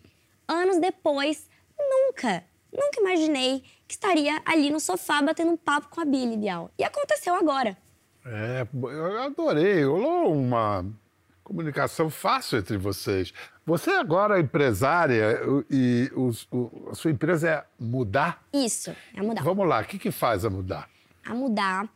Anos 0.47 0.77
depois, 0.77 1.45
nunca, 1.77 2.41
nunca 2.71 3.01
imaginei 3.01 3.65
que 3.85 3.95
estaria 3.95 4.41
ali 4.45 4.69
no 4.69 4.79
sofá 4.79 5.21
batendo 5.21 5.51
um 5.51 5.57
papo 5.57 5.89
com 5.89 5.99
a 5.99 6.05
Billie 6.05 6.37
Bial. 6.37 6.71
E 6.79 6.85
aconteceu 6.85 7.35
agora. 7.35 7.77
É, 8.25 8.65
eu 8.73 9.21
adorei. 9.23 9.83
Rolou 9.83 10.31
uma 10.31 10.85
comunicação 11.43 12.09
fácil 12.09 12.59
entre 12.59 12.77
vocês. 12.77 13.33
Você 13.65 13.91
agora 13.91 14.37
é 14.37 14.41
empresária 14.41 15.39
e 15.69 16.11
o- 16.15 16.89
a 16.91 16.95
sua 16.95 17.11
empresa 17.11 17.49
é 17.49 17.65
mudar? 17.79 18.43
Isso, 18.53 18.95
é 19.15 19.21
mudar. 19.21 19.43
Vamos 19.43 19.67
lá, 19.67 19.81
o 19.81 19.85
que, 19.85 19.99
que 19.99 20.11
faz 20.11 20.45
a 20.45 20.49
mudar? 20.49 20.89
A 21.25 21.35
Mudar, 21.35 21.87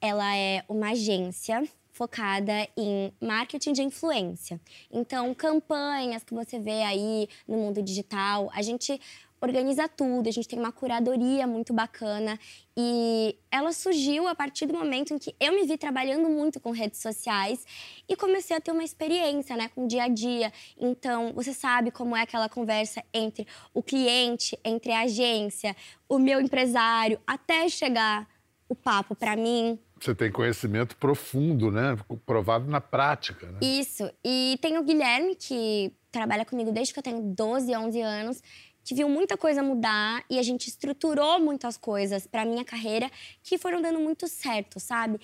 ela 0.00 0.34
é 0.36 0.64
uma 0.68 0.90
agência 0.90 1.62
focada 1.92 2.66
em 2.76 3.12
marketing 3.20 3.74
de 3.74 3.82
influência. 3.82 4.58
Então, 4.90 5.34
campanhas 5.34 6.24
que 6.24 6.32
você 6.32 6.58
vê 6.58 6.82
aí 6.82 7.28
no 7.46 7.58
mundo 7.58 7.82
digital, 7.82 8.50
a 8.54 8.62
gente 8.62 8.98
organiza 9.40 9.88
tudo, 9.88 10.28
a 10.28 10.32
gente 10.32 10.46
tem 10.46 10.58
uma 10.58 10.72
curadoria 10.72 11.46
muito 11.46 11.72
bacana 11.72 12.38
e 12.76 13.36
ela 13.50 13.72
surgiu 13.72 14.28
a 14.28 14.34
partir 14.34 14.66
do 14.66 14.74
momento 14.74 15.14
em 15.14 15.18
que 15.18 15.34
eu 15.40 15.52
me 15.52 15.64
vi 15.66 15.78
trabalhando 15.78 16.28
muito 16.28 16.60
com 16.60 16.70
redes 16.70 17.00
sociais 17.00 17.64
e 18.08 18.14
comecei 18.16 18.56
a 18.56 18.60
ter 18.60 18.70
uma 18.70 18.84
experiência, 18.84 19.56
né, 19.56 19.70
com 19.74 19.84
o 19.84 19.88
dia 19.88 20.04
a 20.04 20.08
dia. 20.08 20.52
Então, 20.78 21.32
você 21.32 21.54
sabe 21.54 21.90
como 21.90 22.14
é 22.14 22.22
aquela 22.22 22.48
conversa 22.48 23.02
entre 23.12 23.46
o 23.72 23.82
cliente, 23.82 24.58
entre 24.64 24.92
a 24.92 25.02
agência, 25.02 25.74
o 26.08 26.18
meu 26.18 26.40
empresário, 26.40 27.18
até 27.26 27.68
chegar 27.68 28.28
o 28.68 28.74
papo 28.74 29.14
para 29.14 29.36
mim. 29.36 29.78
Você 30.00 30.14
tem 30.14 30.30
conhecimento 30.30 30.96
profundo, 30.96 31.70
né? 31.70 31.96
Provado 32.24 32.70
na 32.70 32.80
prática. 32.80 33.46
Né? 33.46 33.58
Isso. 33.60 34.10
E 34.24 34.56
tem 34.62 34.78
o 34.78 34.82
Guilherme, 34.82 35.34
que 35.34 35.92
trabalha 36.10 36.44
comigo 36.44 36.72
desde 36.72 36.92
que 36.92 36.98
eu 36.98 37.02
tenho 37.02 37.20
12, 37.20 37.76
11 37.76 38.00
anos, 38.00 38.42
que 38.84 38.94
viu 38.94 39.08
muita 39.08 39.36
coisa 39.36 39.62
mudar 39.62 40.24
e 40.28 40.38
a 40.38 40.42
gente 40.42 40.68
estruturou 40.68 41.38
muitas 41.40 41.76
coisas 41.76 42.26
para 42.26 42.44
minha 42.44 42.64
carreira 42.64 43.10
que 43.42 43.58
foram 43.58 43.80
dando 43.80 44.00
muito 44.00 44.26
certo, 44.26 44.80
sabe? 44.80 45.20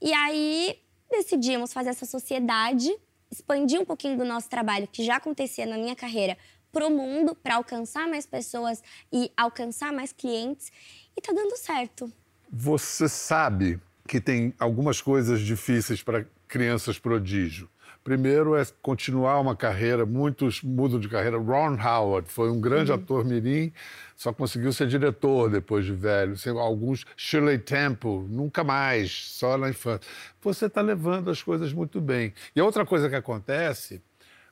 E 0.00 0.12
aí 0.12 0.78
decidimos 1.10 1.72
fazer 1.72 1.90
essa 1.90 2.06
sociedade, 2.06 2.94
expandir 3.30 3.80
um 3.80 3.84
pouquinho 3.84 4.16
do 4.16 4.24
nosso 4.24 4.48
trabalho 4.48 4.86
que 4.86 5.04
já 5.04 5.16
acontecia 5.16 5.66
na 5.66 5.76
minha 5.76 5.96
carreira 5.96 6.36
pro 6.70 6.90
mundo 6.90 7.34
para 7.34 7.56
alcançar 7.56 8.06
mais 8.06 8.26
pessoas 8.26 8.82
e 9.12 9.32
alcançar 9.36 9.92
mais 9.92 10.12
clientes 10.12 10.70
e 11.16 11.20
tá 11.20 11.32
dando 11.32 11.56
certo. 11.56 12.12
Você 12.50 13.08
sabe 13.08 13.80
que 14.06 14.20
tem 14.20 14.54
algumas 14.58 15.00
coisas 15.00 15.40
difíceis 15.40 16.02
para 16.02 16.26
crianças 16.48 16.98
prodígio. 16.98 17.68
Primeiro 18.02 18.56
é 18.56 18.64
continuar 18.80 19.38
uma 19.38 19.54
carreira, 19.54 20.06
muitos 20.06 20.62
mudam 20.62 20.98
de 20.98 21.08
carreira. 21.10 21.36
Ron 21.36 21.76
Howard 21.78 22.30
foi 22.30 22.50
um 22.50 22.58
grande 22.58 22.90
ator 22.90 23.22
mirim, 23.22 23.70
só 24.16 24.32
conseguiu 24.32 24.72
ser 24.72 24.88
diretor 24.88 25.50
depois 25.50 25.84
de 25.84 25.92
velho. 25.92 26.34
Alguns, 26.58 27.04
Shirley 27.16 27.58
Temple, 27.58 28.24
nunca 28.28 28.64
mais, 28.64 29.12
só 29.12 29.58
na 29.58 29.68
infância. 29.68 30.08
Você 30.40 30.66
está 30.66 30.80
levando 30.80 31.30
as 31.30 31.42
coisas 31.42 31.70
muito 31.72 32.00
bem. 32.00 32.32
E 32.56 32.60
a 32.60 32.64
outra 32.64 32.86
coisa 32.86 33.10
que 33.10 33.16
acontece, 33.16 34.00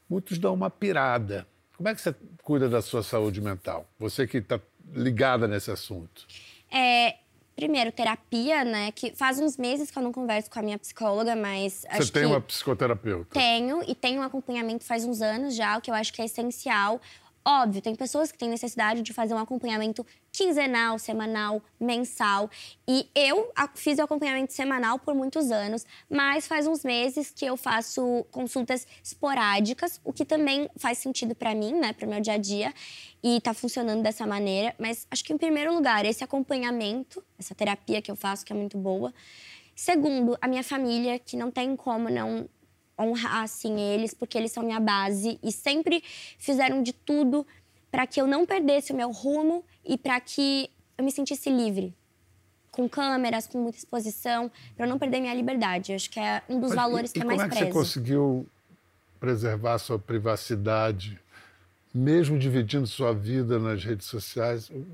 muitos 0.06 0.36
dão 0.36 0.52
uma 0.52 0.68
pirada. 0.68 1.46
Como 1.78 1.88
é 1.88 1.94
que 1.94 2.00
você 2.02 2.14
cuida 2.42 2.68
da 2.68 2.82
sua 2.82 3.02
saúde 3.02 3.40
mental? 3.40 3.88
Você 3.98 4.26
que 4.26 4.38
está 4.38 4.60
ligada 4.92 5.48
nesse 5.48 5.70
assunto. 5.70 6.26
É, 6.70 7.16
primeiro, 7.56 7.90
terapia, 7.90 8.62
né? 8.64 8.92
Que 8.92 9.12
faz 9.16 9.40
uns 9.40 9.56
meses 9.56 9.90
que 9.90 9.98
eu 9.98 10.02
não 10.02 10.12
converso 10.12 10.50
com 10.50 10.58
a 10.58 10.62
minha 10.62 10.78
psicóloga, 10.78 11.34
mas 11.34 11.86
acho 11.88 12.04
Você 12.04 12.12
tem 12.12 12.26
uma 12.26 12.40
psicoterapeuta? 12.40 13.30
tenho 13.32 13.82
e 13.88 13.94
tenho 13.94 14.20
um 14.20 14.22
acompanhamento 14.22 14.84
faz 14.84 15.04
uns 15.04 15.22
anos 15.22 15.56
já, 15.56 15.78
o 15.78 15.80
que 15.80 15.90
eu 15.90 15.94
acho 15.94 16.12
que 16.12 16.20
é 16.20 16.26
essencial. 16.26 17.00
Óbvio, 17.48 17.80
tem 17.80 17.94
pessoas 17.94 18.32
que 18.32 18.38
têm 18.38 18.48
necessidade 18.48 19.02
de 19.02 19.12
fazer 19.12 19.32
um 19.32 19.38
acompanhamento 19.38 20.04
quinzenal, 20.32 20.98
semanal, 20.98 21.62
mensal. 21.78 22.50
E 22.88 23.08
eu 23.14 23.52
fiz 23.76 24.00
o 24.00 24.02
acompanhamento 24.02 24.52
semanal 24.52 24.98
por 24.98 25.14
muitos 25.14 25.52
anos, 25.52 25.86
mas 26.10 26.48
faz 26.48 26.66
uns 26.66 26.82
meses 26.82 27.30
que 27.30 27.46
eu 27.46 27.56
faço 27.56 28.26
consultas 28.32 28.84
esporádicas, 29.00 30.00
o 30.02 30.12
que 30.12 30.24
também 30.24 30.68
faz 30.76 30.98
sentido 30.98 31.36
para 31.36 31.54
mim, 31.54 31.72
né, 31.72 31.92
para 31.92 32.04
o 32.04 32.10
meu 32.10 32.20
dia 32.20 32.32
a 32.32 32.36
dia, 32.36 32.74
e 33.22 33.40
tá 33.40 33.54
funcionando 33.54 34.02
dessa 34.02 34.26
maneira. 34.26 34.74
Mas 34.76 35.06
acho 35.08 35.22
que, 35.22 35.32
em 35.32 35.38
primeiro 35.38 35.72
lugar, 35.72 36.04
esse 36.04 36.24
acompanhamento, 36.24 37.22
essa 37.38 37.54
terapia 37.54 38.02
que 38.02 38.10
eu 38.10 38.16
faço, 38.16 38.44
que 38.44 38.52
é 38.52 38.56
muito 38.56 38.76
boa. 38.76 39.14
Segundo, 39.72 40.36
a 40.40 40.48
minha 40.48 40.64
família, 40.64 41.16
que 41.18 41.36
não 41.36 41.50
tem 41.50 41.76
como 41.76 42.08
não 42.08 42.48
honrar 42.98 43.42
assim 43.42 43.78
eles, 43.78 44.14
porque 44.14 44.38
eles 44.38 44.52
são 44.52 44.62
minha 44.62 44.80
base 44.80 45.38
e 45.42 45.52
sempre 45.52 46.02
fizeram 46.38 46.82
de 46.82 46.92
tudo 46.92 47.46
para 47.90 48.06
que 48.06 48.20
eu 48.20 48.26
não 48.26 48.44
perdesse 48.44 48.92
o 48.92 48.96
meu 48.96 49.10
rumo 49.10 49.64
e 49.84 49.96
para 49.96 50.18
que 50.20 50.70
eu 50.96 51.04
me 51.04 51.10
sentisse 51.10 51.50
livre. 51.50 51.94
Com 52.70 52.88
câmeras, 52.88 53.46
com 53.46 53.58
muita 53.58 53.78
exposição, 53.78 54.50
para 54.76 54.84
eu 54.84 54.90
não 54.90 54.98
perder 54.98 55.20
minha 55.20 55.34
liberdade. 55.34 55.92
Eu 55.92 55.96
acho 55.96 56.10
que 56.10 56.20
é 56.20 56.42
um 56.48 56.60
dos 56.60 56.70
Mas 56.70 56.76
valores 56.76 57.10
e, 57.10 57.14
que 57.14 57.20
e 57.20 57.22
é 57.22 57.24
mais 57.24 57.40
como 57.40 57.46
é 57.46 57.48
que 57.48 57.56
prezo. 57.56 57.72
você 57.72 57.78
conseguiu 57.78 58.46
preservar 59.18 59.74
a 59.74 59.78
sua 59.78 59.98
privacidade, 59.98 61.18
mesmo 61.94 62.38
dividindo 62.38 62.86
sua 62.86 63.14
vida 63.14 63.58
nas 63.58 63.82
redes 63.82 64.06
sociais? 64.06 64.68
O 64.68 64.84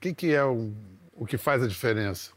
que, 0.00 0.14
que 0.14 0.32
é 0.32 0.44
o, 0.44 0.72
o 1.16 1.26
que 1.26 1.36
faz 1.36 1.62
a 1.62 1.66
diferença? 1.66 2.30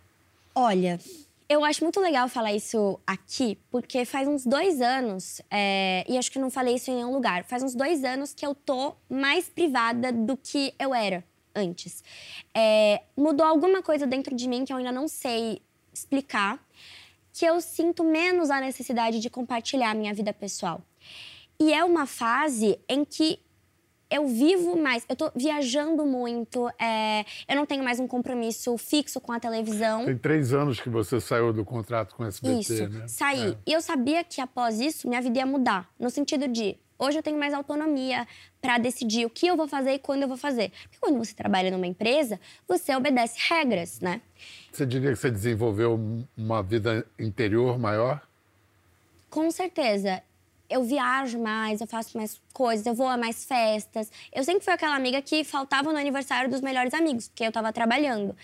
Olha, 0.56 1.00
eu 1.48 1.64
acho 1.64 1.84
muito 1.84 2.00
legal 2.00 2.28
falar 2.28 2.54
isso 2.54 3.00
aqui, 3.06 3.58
porque 3.70 4.04
faz 4.04 4.28
uns 4.28 4.46
dois 4.46 4.82
anos, 4.82 5.42
é, 5.52 6.04
e 6.08 6.18
acho 6.18 6.32
que 6.32 6.40
não 6.40 6.50
falei 6.50 6.76
isso 6.76 6.90
em 6.90 6.96
nenhum 6.96 7.14
lugar, 7.14 7.44
faz 7.44 7.62
uns 7.62 7.76
dois 7.76 8.04
anos 8.04 8.34
que 8.34 8.46
eu 8.46 8.56
tô 8.56 8.96
mais 9.10 9.48
privada 9.48 10.12
do 10.12 10.36
que 10.36 10.74
eu 10.80 10.94
era 10.94 11.24
antes. 11.56 12.04
É, 12.54 13.04
mudou 13.16 13.46
alguma 13.46 13.82
coisa 13.82 14.08
dentro 14.08 14.36
de 14.36 14.48
mim 14.48 14.66
que 14.66 14.74
eu 14.74 14.78
ainda 14.78 14.92
não 14.92 15.08
sei 15.08 15.62
explicar, 15.94 16.60
que 17.32 17.46
eu 17.46 17.62
sinto 17.62 18.04
menos 18.04 18.50
a 18.50 18.60
necessidade 18.60 19.20
de 19.20 19.30
compartilhar 19.30 19.94
minha 19.94 20.14
vida 20.14 20.34
pessoal. 20.34 20.82
E 21.60 21.72
é 21.74 21.84
uma 21.84 22.06
fase 22.06 22.80
em 22.90 23.06
que 23.06 23.40
eu 24.16 24.28
vivo 24.28 24.78
mais, 24.78 25.06
eu 25.10 25.16
tô 25.16 25.30
viajando 25.36 26.06
muito, 26.06 26.70
é, 26.80 27.26
eu 27.48 27.56
não 27.56 27.66
tenho 27.66 27.84
mais 27.84 28.00
um 28.00 28.08
compromisso 28.08 28.78
fixo 28.78 29.20
com 29.20 29.32
a 29.32 29.40
televisão. 29.40 30.06
Tem 30.06 30.18
três 30.18 30.54
anos 30.54 30.80
que 30.80 30.90
você 30.90 31.20
saiu 31.20 31.52
do 31.52 31.66
contrato 31.66 32.16
com 32.16 32.24
o 32.24 32.26
SBT, 32.26 32.60
Isso, 32.60 32.90
né? 32.90 33.08
saí. 33.08 33.52
É. 33.52 33.58
E 33.68 33.74
eu 33.74 33.82
sabia 33.82 34.24
que 34.24 34.40
após 34.40 34.80
isso, 34.80 35.08
minha 35.08 35.22
vida 35.22 35.40
ia 35.40 35.46
mudar. 35.46 35.90
No 36.00 36.10
sentido 36.10 36.48
de, 36.48 36.78
hoje 36.98 37.20
eu 37.20 37.24
tenho 37.24 37.38
mais 37.38 37.54
autonomia 37.54 38.26
para 38.62 38.78
decidir 38.78 39.26
o 39.26 39.30
que 39.30 39.48
eu 39.48 39.58
vou 39.58 39.68
fazer 39.68 39.94
e 39.94 40.00
quando 40.00 40.22
eu 40.22 40.28
vou 40.28 40.38
fazer. 40.38 40.72
Porque 40.84 40.98
quando 41.00 41.18
você 41.18 41.36
trabalha 41.36 41.70
numa 41.70 41.86
empresa, 41.86 42.40
você 42.68 42.96
obedece 42.96 43.38
regras, 43.50 44.00
né? 44.00 44.22
Você 44.72 44.86
diria 44.86 45.10
que 45.10 45.18
você 45.18 45.30
desenvolveu 45.30 46.00
uma 46.38 46.64
vida 46.64 47.06
interior 47.20 47.78
maior? 47.78 48.22
Com 49.30 49.52
certeza. 49.52 50.24
Eu 50.76 50.84
viajo 50.84 51.40
mais, 51.40 51.80
eu 51.80 51.88
faço 51.88 52.18
mais 52.18 52.42
coisas, 52.52 52.86
eu 52.86 52.94
vou 52.94 53.08
a 53.08 53.16
mais 53.16 53.46
festas. 53.46 54.12
Eu 54.34 54.44
sempre 54.44 54.62
fui 54.62 54.74
aquela 54.74 54.94
amiga 54.94 55.22
que 55.22 55.42
faltava 55.46 55.94
no 55.94 55.98
aniversário 55.98 56.50
dos 56.50 56.60
melhores 56.60 56.94
amigos, 56.94 57.30
porque 57.30 57.46
eu 57.46 57.52
tava 57.52 57.72
trabalhando. 57.72 58.36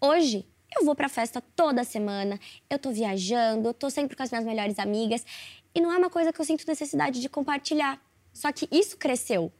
Hoje, 0.00 0.44
eu 0.76 0.84
vou 0.84 0.96
pra 0.96 1.08
festa 1.08 1.40
toda 1.54 1.84
semana, 1.84 2.40
eu 2.68 2.76
tô 2.76 2.90
viajando, 2.90 3.68
eu 3.68 3.72
tô 3.72 3.88
sempre 3.88 4.16
com 4.16 4.22
as 4.24 4.32
minhas 4.32 4.44
melhores 4.44 4.80
amigas. 4.80 5.24
E 5.72 5.80
não 5.80 5.92
é 5.92 5.96
uma 5.98 6.10
coisa 6.10 6.32
que 6.32 6.40
eu 6.40 6.44
sinto 6.44 6.66
necessidade 6.66 7.20
de 7.20 7.28
compartilhar. 7.28 8.00
Só 8.32 8.50
que 8.50 8.66
isso 8.72 8.96
cresceu. 8.96 9.52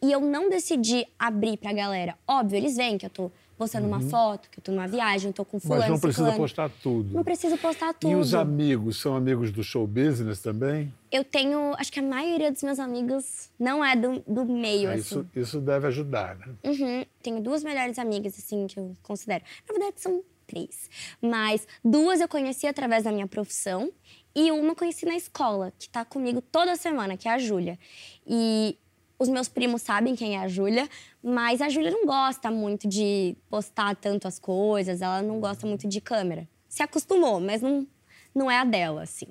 E 0.00 0.12
eu 0.12 0.20
não 0.20 0.48
decidi 0.48 1.04
abrir 1.18 1.56
pra 1.56 1.72
galera. 1.72 2.16
Óbvio, 2.28 2.58
eles 2.58 2.76
veem 2.76 2.96
que 2.96 3.06
eu 3.06 3.10
tô 3.10 3.32
postando 3.60 3.86
uma 3.86 4.00
foto, 4.00 4.48
que 4.50 4.58
eu 4.58 4.62
tô 4.64 4.72
numa 4.72 4.88
viagem, 4.88 5.30
tô 5.32 5.44
com 5.44 5.60
fulano, 5.60 5.82
Uhum. 5.82 5.88
Mas 5.90 5.90
não 5.90 6.00
precisa 6.00 6.24
ciclano. 6.30 6.38
postar 6.42 6.70
tudo. 6.82 7.14
Não 7.14 7.22
preciso 7.22 7.58
postar 7.58 7.92
tudo. 7.92 8.10
E 8.10 8.14
os 8.14 8.32
amigos, 8.32 8.98
são 8.98 9.14
amigos 9.14 9.52
do 9.52 9.62
show 9.62 9.86
business 9.86 10.40
também? 10.40 10.90
Eu 11.12 11.22
tenho, 11.22 11.74
acho 11.76 11.92
que 11.92 12.00
a 12.00 12.02
maioria 12.02 12.50
dos 12.50 12.62
meus 12.62 12.78
amigos 12.78 13.50
não 13.58 13.84
é 13.84 13.94
do, 13.94 14.20
do 14.26 14.46
meio, 14.46 14.88
É, 14.88 14.94
assim. 14.94 15.00
isso, 15.00 15.26
isso 15.36 15.60
deve 15.60 15.86
ajudar, 15.88 16.36
né? 16.38 16.46
Uhum. 16.64 17.04
Tenho 17.22 17.42
duas 17.42 17.62
melhores 17.62 17.98
amigas, 17.98 18.34
assim, 18.38 18.66
que 18.66 18.78
eu 18.78 18.96
considero. 19.02 19.44
Na 19.68 19.74
verdade, 19.74 20.00
são 20.00 20.24
três. 20.46 20.88
Mas 21.20 21.68
duas 21.84 22.18
eu 22.22 22.28
conheci 22.28 22.66
através 22.66 23.04
da 23.04 23.12
minha 23.12 23.26
profissão 23.26 23.92
e 24.34 24.50
uma 24.50 24.74
conheci 24.74 25.04
na 25.04 25.16
escola, 25.16 25.70
que 25.78 25.86
tá 25.90 26.02
comigo 26.02 26.40
toda 26.40 26.74
semana, 26.76 27.14
que 27.14 27.28
é 27.28 27.32
a 27.32 27.38
Júlia. 27.38 27.78
E 28.26 28.78
os 29.20 29.28
meus 29.28 29.48
primos 29.48 29.82
sabem 29.82 30.16
quem 30.16 30.36
é 30.36 30.40
a 30.40 30.48
Júlia, 30.48 30.88
mas 31.22 31.60
a 31.60 31.68
Júlia 31.68 31.90
não 31.90 32.06
gosta 32.06 32.50
muito 32.50 32.88
de 32.88 33.36
postar 33.50 33.94
tanto 33.94 34.26
as 34.26 34.38
coisas, 34.38 35.02
ela 35.02 35.20
não 35.20 35.38
gosta 35.38 35.66
muito 35.66 35.86
de 35.86 36.00
câmera. 36.00 36.48
Se 36.66 36.82
acostumou, 36.82 37.38
mas 37.38 37.60
não, 37.60 37.86
não 38.34 38.50
é 38.50 38.58
a 38.58 38.64
dela, 38.64 39.02
assim. 39.02 39.26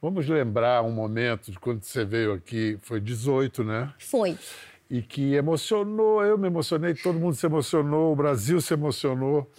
Vamos 0.00 0.28
lembrar 0.28 0.82
um 0.82 0.92
momento 0.92 1.50
de 1.50 1.58
quando 1.58 1.82
você 1.82 2.04
veio 2.04 2.34
aqui, 2.34 2.78
foi 2.82 3.00
18, 3.00 3.64
né? 3.64 3.94
Foi. 3.98 4.36
E 4.90 5.00
que 5.00 5.34
emocionou, 5.34 6.22
eu 6.22 6.36
me 6.36 6.46
emocionei, 6.46 6.94
todo 6.94 7.18
mundo 7.18 7.34
se 7.34 7.46
emocionou, 7.46 8.12
o 8.12 8.16
Brasil 8.16 8.60
se 8.60 8.74
emocionou. 8.74 9.50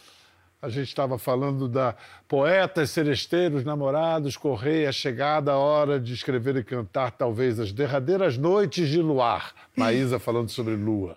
A 0.62 0.68
gente 0.68 0.90
estava 0.90 1.18
falando 1.18 1.70
da 1.70 1.96
poetas, 2.28 2.90
seresteiros, 2.90 3.64
namorados, 3.64 4.36
correia, 4.36 4.92
chegada 4.92 5.54
a 5.54 5.58
hora 5.58 5.98
de 6.00 6.14
escrever 6.14 6.58
e 6.58 6.64
cantar 6.64 7.12
talvez 7.12 7.60
as 7.62 7.72
derradeiras 7.72 8.38
noites 8.38 8.90
de 8.90 9.02
luar. 9.02 9.54
Maísa 9.76 10.20
falando 10.20 10.50
sobre 10.50 10.76
lua. 10.76 11.16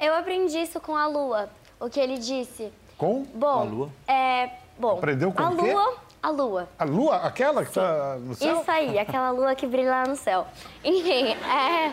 Eu 0.00 0.14
aprendi 0.14 0.58
isso 0.58 0.80
com 0.80 0.96
a 0.96 1.06
Lua, 1.06 1.48
o 1.78 1.88
que 1.88 2.00
ele 2.00 2.18
disse. 2.18 2.72
Com? 2.98 3.24
Bom, 3.34 3.46
A 3.46 3.62
Lua? 3.62 3.90
é. 4.08 4.50
Bom, 4.78 4.96
Aprendeu 4.98 5.30
com 5.32 5.42
a 5.42 5.50
o 5.50 5.56
quê? 5.56 5.72
Lua. 5.72 5.94
A 6.22 6.30
Lua. 6.30 6.68
A 6.78 6.84
lua? 6.84 7.16
Aquela 7.16 7.62
que 7.62 7.68
está 7.68 8.16
no 8.16 8.34
céu? 8.34 8.60
Isso 8.60 8.70
aí, 8.70 8.98
aquela 8.98 9.30
lua 9.32 9.54
que 9.54 9.66
brilha 9.66 9.90
lá 9.90 10.04
no 10.06 10.16
céu. 10.16 10.46
Enfim, 10.82 11.34
é. 11.34 11.92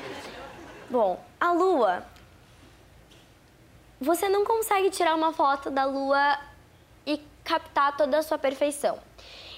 Bom, 0.89 1.20
a 1.39 1.52
lua. 1.52 2.04
Você 4.00 4.30
não 4.30 4.46
consegue 4.46 4.89
tirar 4.92 5.13
uma 5.15 5.34
foto 5.34 5.70
da 5.70 5.86
lua 5.86 6.38
captar 7.50 7.98
toda 7.98 8.20
a 8.20 8.22
sua 8.22 8.38
perfeição. 8.38 9.00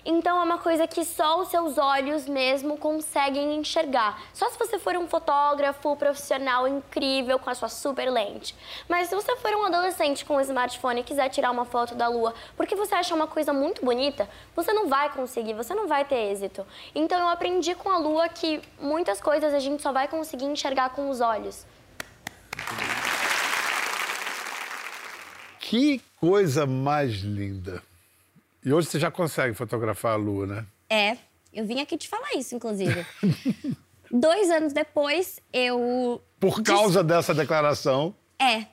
Então 0.04 0.40
é 0.40 0.44
uma 0.44 0.58
coisa 0.58 0.88
que 0.88 1.04
só 1.04 1.42
os 1.42 1.50
seus 1.50 1.78
olhos 1.78 2.26
mesmo 2.26 2.78
conseguem 2.78 3.58
enxergar. 3.58 4.20
Só 4.34 4.50
se 4.50 4.58
você 4.58 4.80
for 4.80 4.96
um 4.96 5.08
fotógrafo 5.08 5.96
profissional 5.98 6.68
incrível 6.68 7.38
com 7.38 7.50
a 7.50 7.54
sua 7.54 7.68
super 7.68 8.10
lente. 8.10 8.56
Mas 8.88 9.10
se 9.10 9.16
você 9.16 9.36
for 9.36 9.54
um 9.54 9.66
adolescente 9.66 10.26
com 10.26 10.38
um 10.38 10.42
smartphone 10.42 11.02
e 11.02 11.04
quiser 11.04 11.28
tirar 11.30 11.52
uma 11.52 11.66
foto 11.66 11.94
da 11.94 12.08
lua 12.08 12.34
porque 12.56 12.76
você 12.76 12.96
acha 12.96 13.14
uma 13.14 13.28
coisa 13.28 13.52
muito 13.52 13.84
bonita, 13.84 14.28
você 14.56 14.72
não 14.72 14.88
vai 14.88 15.10
conseguir, 15.10 15.54
você 15.54 15.76
não 15.76 15.86
vai 15.86 16.06
ter 16.06 16.32
êxito. 16.32 16.66
Então 16.96 17.20
eu 17.20 17.28
aprendi 17.28 17.76
com 17.76 17.90
a 17.90 17.98
lua 17.98 18.30
que 18.30 18.62
muitas 18.80 19.22
coisas 19.22 19.54
a 19.54 19.60
gente 19.60 19.84
só 19.84 19.92
vai 19.92 20.08
conseguir 20.08 20.46
enxergar 20.46 20.92
com 20.92 21.10
os 21.10 21.20
olhos. 21.20 21.68
Que 25.72 26.02
coisa 26.20 26.66
mais 26.66 27.14
linda. 27.22 27.82
E 28.62 28.74
hoje 28.74 28.90
você 28.90 29.00
já 29.00 29.10
consegue 29.10 29.54
fotografar 29.54 30.12
a 30.12 30.16
lua, 30.18 30.46
né? 30.46 30.66
É, 30.90 31.18
eu 31.54 31.66
vim 31.66 31.80
aqui 31.80 31.96
te 31.96 32.10
falar 32.10 32.34
isso, 32.36 32.54
inclusive. 32.54 33.06
Dois 34.12 34.52
anos 34.52 34.74
depois, 34.74 35.40
eu. 35.54 36.22
Por 36.42 36.62
causa 36.62 37.02
dessa 37.02 37.34
declaração, 37.34 38.14
É. 38.38 38.66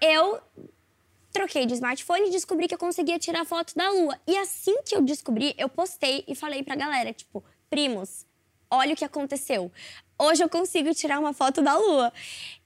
Eu 0.00 0.40
troquei 1.32 1.66
de 1.66 1.74
smartphone 1.74 2.26
e 2.26 2.32
descobri 2.32 2.66
que 2.66 2.74
eu 2.74 2.78
conseguia 2.78 3.16
tirar 3.16 3.44
foto 3.44 3.72
da 3.76 3.88
lua. 3.92 4.18
E 4.26 4.36
assim 4.36 4.82
que 4.82 4.96
eu 4.96 5.02
descobri, 5.02 5.54
eu 5.56 5.68
postei 5.68 6.24
e 6.26 6.34
falei 6.34 6.64
pra 6.64 6.74
galera, 6.74 7.12
tipo, 7.12 7.44
primos, 7.70 8.26
olha 8.68 8.92
o 8.92 8.96
que 8.96 9.04
aconteceu. 9.04 9.70
Hoje 10.18 10.44
eu 10.44 10.48
consigo 10.48 10.94
tirar 10.94 11.18
uma 11.18 11.32
foto 11.32 11.60
da 11.60 11.76
lua. 11.76 12.12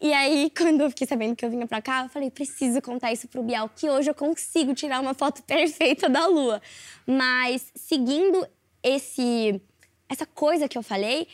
E 0.01 0.13
aí, 0.13 0.51
quando 0.57 0.83
eu 0.83 0.91
fiquei 0.91 1.07
sabendo 1.07 1.35
que 1.35 1.45
eu 1.45 1.51
vinha 1.51 1.67
pra 1.67 1.81
cá, 1.81 2.05
eu 2.05 2.09
falei, 2.09 2.31
preciso 2.31 2.81
contar 2.83 3.13
isso 3.13 3.27
pro 3.29 3.43
Bial, 3.43 3.71
que 3.75 3.89
hoje 3.89 4.11
eu 4.11 4.15
consigo 4.15 4.75
tirar 4.75 5.01
uma 5.01 5.15
foto 5.15 5.43
perfeita 5.45 6.09
da 6.09 6.27
lua. 6.27 6.61
Mas 7.07 7.73
seguindo 7.75 8.47
esse 8.83 9.61
essa 10.09 10.25
coisa 10.25 10.67
que 10.67 10.79
eu 10.79 10.83
falei, 10.83 11.29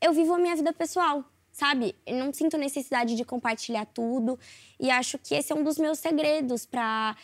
eu 0.00 0.12
vivo 0.12 0.34
a 0.34 0.38
minha 0.38 0.54
vida 0.54 0.72
pessoal, 0.72 1.24
sabe? 1.50 1.94
Eu 2.06 2.16
não 2.16 2.32
sinto 2.32 2.56
necessidade 2.56 3.16
de 3.16 3.24
compartilhar 3.24 3.84
tudo 3.86 4.38
e 4.78 4.90
acho 4.90 5.18
que 5.18 5.34
esse 5.34 5.52
é 5.52 5.56
um 5.56 5.64
dos 5.64 5.76
meus 5.76 5.98
segredos 5.98 6.64
para 6.64 7.16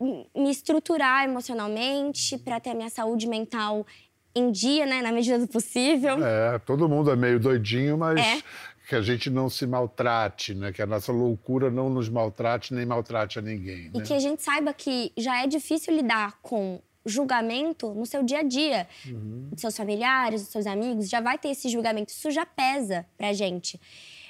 me 0.00 0.50
estruturar 0.50 1.24
emocionalmente, 1.24 2.38
para 2.38 2.58
ter 2.58 2.70
a 2.70 2.74
minha 2.74 2.90
saúde 2.90 3.26
mental 3.26 3.86
em 4.34 4.50
dia, 4.50 4.84
né, 4.86 5.00
na 5.00 5.12
medida 5.12 5.38
do 5.38 5.46
possível. 5.46 6.24
é, 6.24 6.58
todo 6.58 6.88
mundo 6.88 7.10
é 7.10 7.16
meio 7.16 7.38
doidinho, 7.38 7.96
mas 7.96 8.18
É. 8.20 8.42
que 8.88 8.94
a 8.94 9.00
gente 9.02 9.30
não 9.30 9.48
se 9.48 9.66
maltrate, 9.66 10.54
né? 10.54 10.72
Que 10.72 10.82
a 10.82 10.86
nossa 10.86 11.12
loucura 11.12 11.70
não 11.70 11.88
nos 11.88 12.08
maltrate 12.08 12.74
nem 12.74 12.84
maltrate 12.84 13.38
a 13.38 13.42
ninguém. 13.42 13.90
E 13.94 13.98
né? 13.98 14.04
que 14.04 14.12
a 14.12 14.18
gente 14.18 14.42
saiba 14.42 14.72
que 14.72 15.12
já 15.16 15.42
é 15.42 15.46
difícil 15.46 15.94
lidar 15.94 16.38
com 16.42 16.80
julgamento 17.06 17.92
no 17.94 18.06
seu 18.06 18.22
dia 18.22 18.40
a 18.40 18.42
dia. 18.42 18.88
Dos 19.04 19.60
seus 19.60 19.76
familiares, 19.76 20.42
dos 20.42 20.50
seus 20.50 20.66
amigos, 20.66 21.08
já 21.08 21.20
vai 21.20 21.38
ter 21.38 21.48
esse 21.50 21.68
julgamento. 21.68 22.10
Isso 22.12 22.30
já 22.30 22.44
pesa 22.46 23.06
pra 23.16 23.32
gente. 23.32 23.80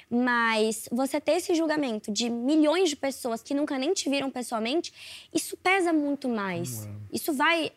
Mas 0.09 0.87
você 0.91 1.19
ter 1.19 1.33
esse 1.33 1.55
julgamento 1.55 2.11
de 2.11 2.29
milhões 2.29 2.89
de 2.89 2.95
pessoas 2.95 3.41
que 3.41 3.53
nunca 3.53 3.77
nem 3.77 3.93
te 3.93 4.09
viram 4.09 4.29
pessoalmente, 4.29 4.93
isso 5.33 5.57
pesa 5.57 5.91
muito 5.91 6.29
mais. 6.29 6.87
Isso 7.11 7.33
vai 7.33 7.71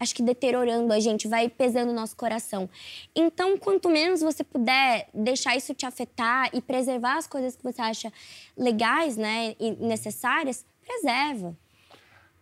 acho 0.00 0.14
que 0.14 0.22
deteriorando 0.22 0.92
a 0.92 1.00
gente, 1.00 1.28
vai 1.28 1.48
pesando 1.48 1.90
o 1.90 1.94
nosso 1.94 2.16
coração. 2.16 2.68
Então, 3.14 3.56
quanto 3.56 3.88
menos 3.88 4.20
você 4.20 4.42
puder 4.42 5.08
deixar 5.14 5.56
isso 5.56 5.74
te 5.74 5.86
afetar 5.86 6.50
e 6.52 6.60
preservar 6.60 7.16
as 7.16 7.26
coisas 7.26 7.56
que 7.56 7.62
você 7.62 7.80
acha 7.80 8.12
legais, 8.56 9.16
né, 9.16 9.54
e 9.58 9.70
necessárias, 9.72 10.64
preserva. 10.84 11.56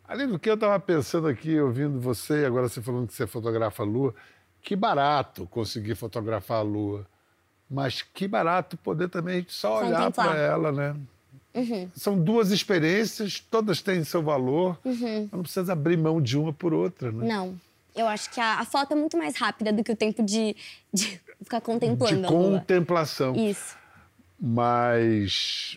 Além 0.05 0.27
do 0.27 0.39
que 0.39 0.51
eu 0.51 0.55
estava 0.55 0.79
pensando 0.81 1.29
aqui, 1.29 1.61
ouvindo 1.61 2.01
você, 2.01 2.45
agora 2.45 2.69
você 2.69 2.83
falando 2.83 3.07
que 3.07 3.15
você 3.15 3.27
fotografa 3.27 3.83
a 3.83 3.87
lua, 3.87 4.15
que 4.61 4.75
barato 4.75 5.47
conseguir 5.47 5.95
fotografar 5.95 6.59
a 6.59 6.63
lua. 6.63 7.07
Mas 7.71 8.03
que 8.03 8.27
barato 8.27 8.77
poder 8.77 9.09
também 9.09 9.47
só 9.49 9.85
olhar 9.85 10.11
para 10.11 10.37
ela, 10.37 10.73
né? 10.73 10.97
São 11.95 12.19
duas 12.19 12.51
experiências, 12.51 13.41
todas 13.51 13.83
têm 13.83 14.05
seu 14.05 14.23
valor. 14.23 14.79
mas 14.85 15.01
Não 15.33 15.43
precisa 15.43 15.73
abrir 15.73 15.97
mão 15.97 16.21
de 16.21 16.39
uma 16.39 16.53
por 16.53 16.73
outra, 16.73 17.11
né? 17.11 17.27
Não. 17.27 17.59
Eu 17.95 18.07
acho 18.07 18.31
que 18.31 18.41
a, 18.41 18.61
a 18.61 18.65
foto 18.65 18.93
é 18.93 18.95
muito 18.95 19.17
mais 19.17 19.37
rápida 19.37 19.73
do 19.73 19.83
que 19.83 19.91
o 19.93 19.97
tempo 19.97 20.23
de, 20.23 20.55
de 20.93 21.21
ficar 21.43 21.61
contemplando 21.61 22.23
De 22.23 22.29
contemplação. 22.29 23.35
Isso. 23.35 23.77
Mas 24.39 25.77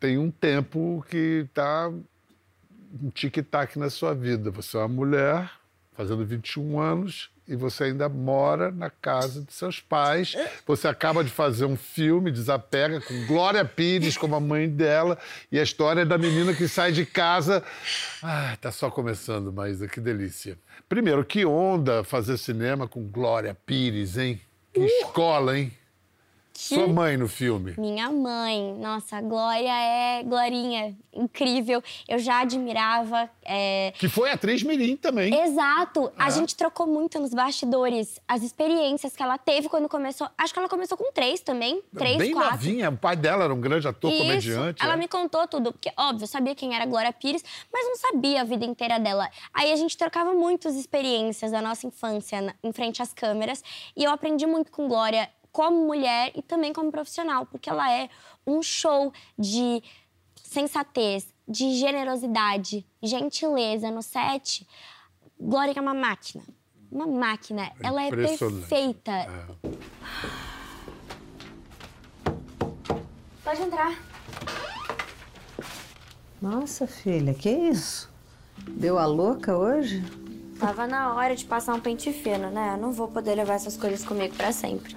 tem 0.00 0.18
um 0.18 0.30
tempo 0.30 1.04
que 1.08 1.46
está 1.48 1.88
um 1.88 3.10
tic-tac 3.10 3.78
na 3.78 3.88
sua 3.88 4.14
vida. 4.14 4.50
Você 4.50 4.76
é 4.76 4.80
uma 4.80 4.88
mulher 4.88 5.50
fazendo 5.92 6.24
21 6.26 6.80
anos 6.80 7.30
e 7.52 7.56
você 7.56 7.84
ainda 7.84 8.08
mora 8.08 8.70
na 8.70 8.88
casa 8.88 9.42
de 9.42 9.52
seus 9.52 9.78
pais. 9.78 10.34
Você 10.66 10.88
acaba 10.88 11.22
de 11.22 11.28
fazer 11.30 11.66
um 11.66 11.76
filme, 11.76 12.30
Desapega, 12.30 12.98
com 13.02 13.26
Glória 13.26 13.62
Pires 13.62 14.16
como 14.16 14.34
a 14.34 14.40
mãe 14.40 14.66
dela. 14.66 15.18
E 15.50 15.58
a 15.58 15.62
história 15.62 16.00
é 16.00 16.04
da 16.04 16.16
menina 16.16 16.54
que 16.54 16.66
sai 16.66 16.92
de 16.92 17.04
casa. 17.04 17.62
Ah, 18.22 18.56
tá 18.58 18.72
só 18.72 18.90
começando, 18.90 19.52
Maísa, 19.52 19.86
que 19.86 20.00
delícia. 20.00 20.56
Primeiro, 20.88 21.22
que 21.26 21.44
onda 21.44 22.02
fazer 22.02 22.38
cinema 22.38 22.88
com 22.88 23.06
Glória 23.06 23.54
Pires, 23.66 24.16
hein? 24.16 24.40
Que 24.72 24.80
escola, 24.80 25.58
hein? 25.58 25.70
Sua 26.62 26.86
mãe 26.86 27.16
no 27.16 27.26
filme. 27.28 27.74
Minha 27.76 28.08
mãe, 28.10 28.74
nossa, 28.78 29.16
a 29.16 29.20
Glória 29.20 29.68
é 29.72 30.22
Glorinha, 30.22 30.96
incrível. 31.12 31.82
Eu 32.08 32.18
já 32.18 32.40
admirava. 32.40 33.28
é, 33.44 33.92
Que 33.98 34.08
foi 34.08 34.30
atriz 34.30 34.62
Mirim 34.62 34.96
também. 34.96 35.34
Exato. 35.34 36.12
A 36.16 36.28
É. 36.28 36.30
gente 36.30 36.54
trocou 36.56 36.86
muito 36.86 37.18
nos 37.18 37.34
bastidores 37.34 38.20
as 38.28 38.42
experiências 38.42 39.16
que 39.16 39.22
ela 39.22 39.36
teve 39.36 39.68
quando 39.68 39.88
começou. 39.88 40.28
Acho 40.38 40.52
que 40.52 40.58
ela 40.60 40.68
começou 40.68 40.96
com 40.96 41.10
três 41.12 41.40
também. 41.40 41.82
Três, 41.96 42.16
Bem 42.18 42.32
quatro. 42.32 42.52
novinha. 42.52 42.90
O 42.90 42.96
pai 42.96 43.16
dela 43.16 43.44
era 43.44 43.52
um 43.52 43.60
grande 43.60 43.88
ator, 43.88 44.10
Isso. 44.12 44.22
comediante. 44.22 44.82
Ela 44.82 44.94
é. 44.94 44.96
me 44.96 45.08
contou 45.08 45.46
tudo, 45.48 45.72
porque, 45.72 45.92
óbvio, 45.98 46.22
eu 46.24 46.28
sabia 46.28 46.54
quem 46.54 46.74
era 46.74 46.84
a 46.84 46.86
Glória 46.86 47.12
Pires, 47.12 47.44
mas 47.72 47.84
não 47.86 47.96
sabia 47.96 48.42
a 48.42 48.44
vida 48.44 48.64
inteira 48.64 49.00
dela. 49.00 49.28
Aí 49.52 49.72
a 49.72 49.76
gente 49.76 49.96
trocava 49.98 50.32
muitas 50.32 50.76
experiências 50.76 51.50
da 51.50 51.60
nossa 51.60 51.86
infância 51.86 52.40
na- 52.40 52.54
em 52.62 52.72
frente 52.72 53.02
às 53.02 53.12
câmeras, 53.12 53.62
e 53.96 54.04
eu 54.04 54.10
aprendi 54.12 54.46
muito 54.46 54.70
com 54.70 54.86
Glória 54.88 55.28
como 55.52 55.86
mulher 55.86 56.32
e 56.34 56.42
também 56.42 56.72
como 56.72 56.90
profissional, 56.90 57.46
porque 57.46 57.68
ela 57.68 57.92
é 57.92 58.08
um 58.46 58.62
show 58.62 59.12
de 59.38 59.82
sensatez, 60.42 61.28
de 61.46 61.74
generosidade, 61.74 62.86
gentileza 63.02 63.90
no 63.90 64.02
set. 64.02 64.66
Glória 65.38 65.74
é 65.76 65.80
uma 65.80 65.94
máquina. 65.94 66.42
Uma 66.90 67.06
máquina. 67.06 67.70
Ela 67.82 68.04
é 68.04 68.10
perfeita. 68.10 69.12
É. 69.12 69.46
Pode 73.44 73.62
entrar. 73.62 73.98
Nossa, 76.40 76.86
filha, 76.86 77.34
que 77.34 77.50
isso? 77.50 78.10
Deu 78.68 78.98
a 78.98 79.06
louca 79.06 79.56
hoje? 79.56 80.02
Tava 80.58 80.86
na 80.86 81.14
hora 81.14 81.34
de 81.34 81.44
passar 81.44 81.74
um 81.74 81.80
pente 81.80 82.12
fino, 82.12 82.50
né? 82.50 82.74
Eu 82.74 82.78
não 82.78 82.92
vou 82.92 83.08
poder 83.08 83.34
levar 83.34 83.54
essas 83.54 83.76
coisas 83.76 84.04
comigo 84.04 84.34
pra 84.36 84.52
sempre. 84.52 84.96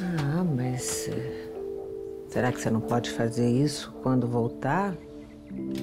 Ah, 0.00 0.44
mas. 0.44 1.08
eh, 1.08 1.46
Será 2.28 2.52
que 2.52 2.60
você 2.60 2.70
não 2.70 2.80
pode 2.80 3.10
fazer 3.10 3.48
isso 3.50 3.90
quando 4.02 4.26
voltar? 4.26 4.96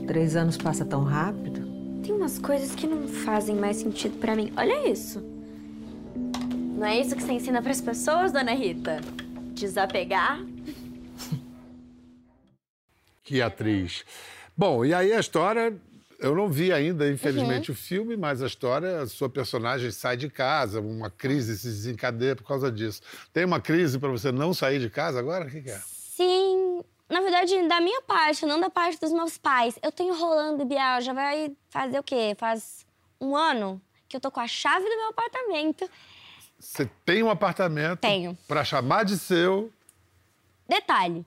Três 0.07 0.33
anos 0.35 0.55
passa 0.57 0.85
tão 0.85 1.03
rápido. 1.03 1.67
Tem 2.01 2.13
umas 2.15 2.39
coisas 2.39 2.73
que 2.73 2.87
não 2.87 3.05
fazem 3.05 3.53
mais 3.55 3.75
sentido 3.77 4.17
pra 4.17 4.33
mim. 4.33 4.53
Olha 4.55 4.87
isso. 4.89 5.21
Não 6.77 6.85
é 6.85 7.01
isso 7.01 7.15
que 7.17 7.21
você 7.23 7.33
ensina 7.33 7.61
pras 7.61 7.81
pessoas, 7.81 8.31
dona 8.31 8.53
Rita? 8.53 9.01
Desapegar? 9.53 10.39
Que 13.23 13.41
atriz. 13.41 14.05
Bom, 14.55 14.85
e 14.85 14.93
aí 14.93 15.11
a 15.11 15.19
história. 15.19 15.75
Eu 16.19 16.35
não 16.35 16.49
vi 16.49 16.73
ainda, 16.73 17.09
infelizmente, 17.09 17.71
o 17.71 17.75
filme, 17.75 18.17
mas 18.17 18.41
a 18.41 18.47
história, 18.47 19.01
a 19.01 19.07
sua 19.07 19.29
personagem 19.29 19.91
sai 19.91 20.17
de 20.17 20.29
casa, 20.29 20.81
uma 20.81 21.11
crise 21.11 21.57
se 21.57 21.67
desencadeia 21.67 22.35
por 22.35 22.43
causa 22.43 22.71
disso. 22.71 23.01
Tem 23.31 23.45
uma 23.45 23.61
crise 23.61 23.99
para 23.99 24.09
você 24.09 24.31
não 24.31 24.51
sair 24.53 24.79
de 24.79 24.89
casa 24.89 25.19
agora? 25.19 25.45
O 25.45 25.49
que, 25.49 25.61
que 25.61 25.69
é? 25.69 25.79
Sim. 25.85 26.83
Na 27.07 27.21
verdade, 27.21 27.67
da 27.67 27.79
minha 27.79 28.01
parte, 28.01 28.45
não 28.45 28.59
da 28.59 28.69
parte 28.69 28.99
dos 28.99 29.13
meus 29.13 29.37
pais. 29.37 29.77
Eu 29.81 29.91
tenho 29.91 30.17
rolando, 30.17 30.65
Bial, 30.65 31.01
já 31.01 31.13
vai 31.13 31.55
fazer 31.69 31.99
o 31.99 32.03
quê? 32.03 32.35
Faz 32.37 32.85
um 33.21 33.35
ano 33.35 33.79
que 34.09 34.17
eu 34.17 34.21
tô 34.21 34.31
com 34.31 34.39
a 34.39 34.47
chave 34.47 34.83
do 34.83 34.95
meu 34.95 35.09
apartamento. 35.09 35.89
Você 36.59 36.89
tem 37.05 37.21
um 37.21 37.29
apartamento 37.29 37.99
Tenho. 37.99 38.35
para 38.47 38.63
chamar 38.63 39.05
de 39.05 39.17
seu. 39.19 39.71
Detalhe, 40.67 41.23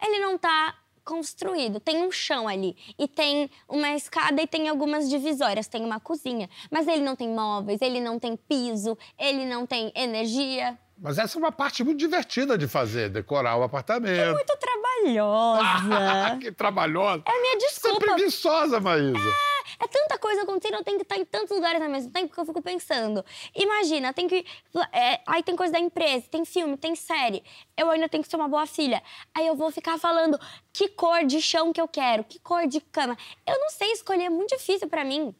ele 0.00 0.18
não 0.18 0.36
tá 0.36 0.76
construído. 1.08 1.80
Tem 1.80 2.02
um 2.02 2.10
chão 2.12 2.46
ali 2.46 2.76
e 2.98 3.08
tem 3.08 3.50
uma 3.66 3.94
escada 3.94 4.42
e 4.42 4.46
tem 4.46 4.68
algumas 4.68 5.08
divisórias, 5.08 5.66
tem 5.66 5.82
uma 5.82 5.98
cozinha, 5.98 6.50
mas 6.70 6.86
ele 6.86 7.02
não 7.02 7.16
tem 7.16 7.30
móveis, 7.30 7.80
ele 7.80 7.98
não 7.98 8.18
tem 8.18 8.36
piso, 8.36 8.96
ele 9.18 9.46
não 9.46 9.66
tem 9.66 9.90
energia. 9.96 10.78
Mas 11.00 11.16
essa 11.16 11.38
é 11.38 11.40
uma 11.40 11.52
parte 11.52 11.82
muito 11.82 11.98
divertida 11.98 12.58
de 12.58 12.68
fazer, 12.68 13.08
decorar 13.08 13.56
o 13.56 13.62
apartamento. 13.62 14.34
Muito 14.34 14.58
trabalhosa. 14.58 16.36
que 16.42 16.52
trabalhosa. 16.52 17.22
É 17.24 17.30
a 17.30 17.40
minha 17.40 17.58
Você 17.58 17.66
é 17.66 17.68
desculpa. 17.70 18.00
preguiçosa, 18.00 18.80
Maísa. 18.80 19.16
É 19.16 19.57
tanta 19.88 20.18
coisa 20.18 20.42
acontecendo, 20.42 20.78
eu 20.78 20.84
tenho 20.84 20.96
que 20.96 21.02
estar 21.02 21.16
em 21.16 21.24
tantos 21.24 21.54
lugares 21.54 21.80
ao 21.82 21.88
mesmo 21.88 22.10
tempo 22.10 22.32
que 22.32 22.40
eu 22.40 22.46
fico 22.46 22.62
pensando. 22.62 23.24
Imagina, 23.54 24.12
tem 24.12 24.28
que. 24.28 24.44
é, 24.92 25.20
aí 25.26 25.42
tem 25.42 25.56
coisa 25.56 25.72
da 25.72 25.78
empresa, 25.78 26.26
tem 26.30 26.44
filme, 26.44 26.76
tem 26.76 26.94
série. 26.94 27.42
Eu 27.76 27.90
ainda 27.90 28.08
tenho 28.08 28.22
que 28.22 28.30
ser 28.30 28.36
uma 28.36 28.48
boa 28.48 28.66
filha. 28.66 29.02
Aí 29.34 29.46
eu 29.46 29.54
vou 29.54 29.70
ficar 29.70 29.98
falando 29.98 30.38
que 30.72 30.88
cor 30.88 31.24
de 31.24 31.40
chão 31.40 31.72
que 31.72 31.80
eu 31.80 31.88
quero, 31.88 32.24
que 32.24 32.38
cor 32.38 32.66
de 32.66 32.80
cama. 32.80 33.16
Eu 33.46 33.58
não 33.58 33.70
sei 33.70 33.92
escolher, 33.92 34.24
é 34.24 34.30
muito 34.30 34.56
difícil 34.56 34.88
pra 34.88 35.04
mim. 35.04 35.34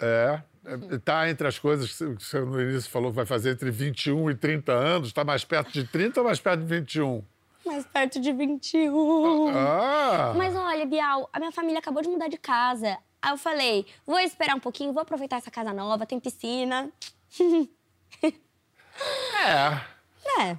É. 0.00 0.42
Está 0.90 1.28
entre 1.28 1.48
as 1.48 1.58
coisas 1.58 1.90
que 1.90 2.04
você 2.04 2.38
no 2.40 2.60
início 2.60 2.90
falou 2.90 3.10
que 3.10 3.16
vai 3.16 3.24
fazer 3.24 3.52
entre 3.52 3.70
21 3.70 4.30
e 4.30 4.34
30 4.34 4.72
anos. 4.72 5.08
Está 5.08 5.24
mais 5.24 5.44
perto 5.44 5.72
de 5.72 5.84
30 5.84 6.20
ou 6.20 6.26
mais 6.26 6.38
perto 6.38 6.60
de 6.60 6.66
21? 6.66 7.24
Mais 7.64 7.84
perto 7.86 8.20
de 8.20 8.32
21. 8.32 9.48
Ah! 9.54 10.32
Mas 10.36 10.56
olha, 10.56 10.86
Bial, 10.86 11.28
a 11.32 11.38
minha 11.38 11.52
família 11.52 11.78
acabou 11.78 12.02
de 12.02 12.08
mudar 12.08 12.28
de 12.28 12.38
casa. 12.38 12.98
Aí 13.22 13.32
eu 13.32 13.36
falei, 13.36 13.86
vou 14.06 14.18
esperar 14.18 14.56
um 14.56 14.60
pouquinho, 14.60 14.92
vou 14.92 15.02
aproveitar 15.02 15.36
essa 15.36 15.50
casa 15.50 15.72
nova, 15.72 16.06
tem 16.06 16.18
piscina. 16.18 16.90
É. 19.46 20.42
É, 20.42 20.58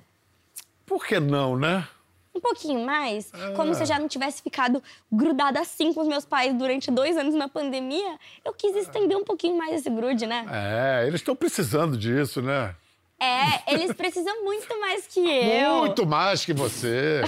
Por 0.83 1.05
que 1.05 1.19
não, 1.19 1.55
né? 1.55 1.87
um 2.33 2.39
pouquinho 2.39 2.85
mais. 2.85 3.31
Como 3.55 3.73
se 3.75 3.83
eu 3.83 3.85
já 3.85 3.99
não 3.99 4.07
tivesse 4.07 4.41
ficado 4.41 4.81
grudada 5.11 5.59
assim 5.59 5.93
com 5.93 6.01
os 6.01 6.07
meus 6.07 6.25
pais 6.25 6.53
durante 6.53 6.89
dois 6.89 7.17
anos 7.17 7.35
na 7.35 7.47
pandemia, 7.47 8.17
eu 8.43 8.53
quis 8.53 8.75
estender 8.75 9.17
um 9.17 9.23
pouquinho 9.23 9.57
mais 9.57 9.75
esse 9.75 9.89
grude, 9.89 10.25
né? 10.25 10.45
É, 10.49 11.07
eles 11.07 11.21
estão 11.21 11.35
precisando 11.35 11.97
disso, 11.97 12.41
né? 12.41 12.73
É, 13.21 13.73
eles 13.73 13.93
precisam 13.93 14.43
muito 14.43 14.79
mais 14.79 15.05
que 15.05 15.19
eu. 15.19 15.77
Muito 15.77 16.07
mais 16.07 16.43
que 16.43 16.53
você. 16.53 17.21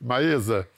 Maísa, 0.00 0.68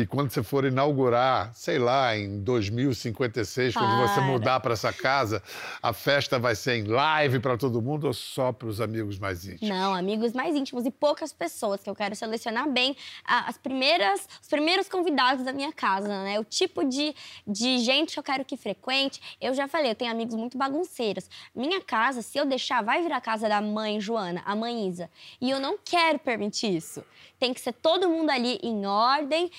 e 0.00 0.06
quando 0.06 0.30
você 0.30 0.42
for 0.42 0.64
inaugurar, 0.64 1.52
sei 1.54 1.78
lá, 1.78 2.16
em 2.16 2.40
2056, 2.42 3.74
quando 3.74 3.98
você 4.00 4.14
Para. 4.14 4.22
mudar 4.22 4.60
para 4.60 4.72
essa 4.72 4.92
casa, 4.92 5.42
a 5.82 5.92
festa 5.92 6.38
vai 6.38 6.54
ser 6.54 6.76
em 6.76 6.84
live 6.84 7.38
para 7.40 7.56
todo 7.58 7.82
mundo 7.82 8.06
ou 8.06 8.14
só 8.14 8.52
para 8.52 8.68
os 8.68 8.80
amigos 8.80 9.18
mais 9.18 9.44
íntimos? 9.44 9.68
Não, 9.68 9.94
amigos 9.94 10.32
mais 10.32 10.56
íntimos 10.56 10.86
e 10.86 10.90
poucas 10.90 11.32
pessoas, 11.32 11.82
que 11.82 11.90
eu 11.90 11.94
quero 11.94 12.16
selecionar 12.16 12.68
bem 12.68 12.96
as 13.24 13.58
primeiras, 13.58 14.26
os 14.40 14.48
primeiros 14.48 14.88
convidados 14.88 15.44
da 15.44 15.52
minha 15.52 15.72
casa, 15.72 16.08
né? 16.08 16.40
O 16.40 16.44
tipo 16.44 16.84
de, 16.84 17.14
de 17.46 17.78
gente 17.78 18.14
que 18.14 18.18
eu 18.18 18.24
quero 18.24 18.44
que 18.44 18.56
frequente. 18.56 19.20
Eu 19.40 19.52
já 19.54 19.68
falei, 19.68 19.90
eu 19.90 19.94
tenho 19.94 20.10
amigos 20.10 20.34
muito 20.34 20.56
bagunceiros. 20.56 21.28
Minha 21.54 21.80
casa, 21.80 22.22
se 22.22 22.38
eu 22.38 22.46
deixar, 22.46 22.82
vai 22.82 23.02
virar 23.02 23.18
a 23.18 23.20
casa 23.20 23.48
da 23.48 23.60
mãe 23.60 24.00
Joana, 24.00 24.42
a 24.46 24.56
mãe 24.56 24.88
Isa. 24.88 25.10
E 25.40 25.50
eu 25.50 25.60
não 25.60 25.76
quero 25.76 26.18
permitir 26.18 26.74
isso. 26.74 27.04
Tem 27.40 27.54
que 27.54 27.60
ser 27.60 27.72
todo 27.72 28.06
mundo 28.06 28.28
ali 28.28 28.58
em 28.62 28.84
ordem, 28.84 29.50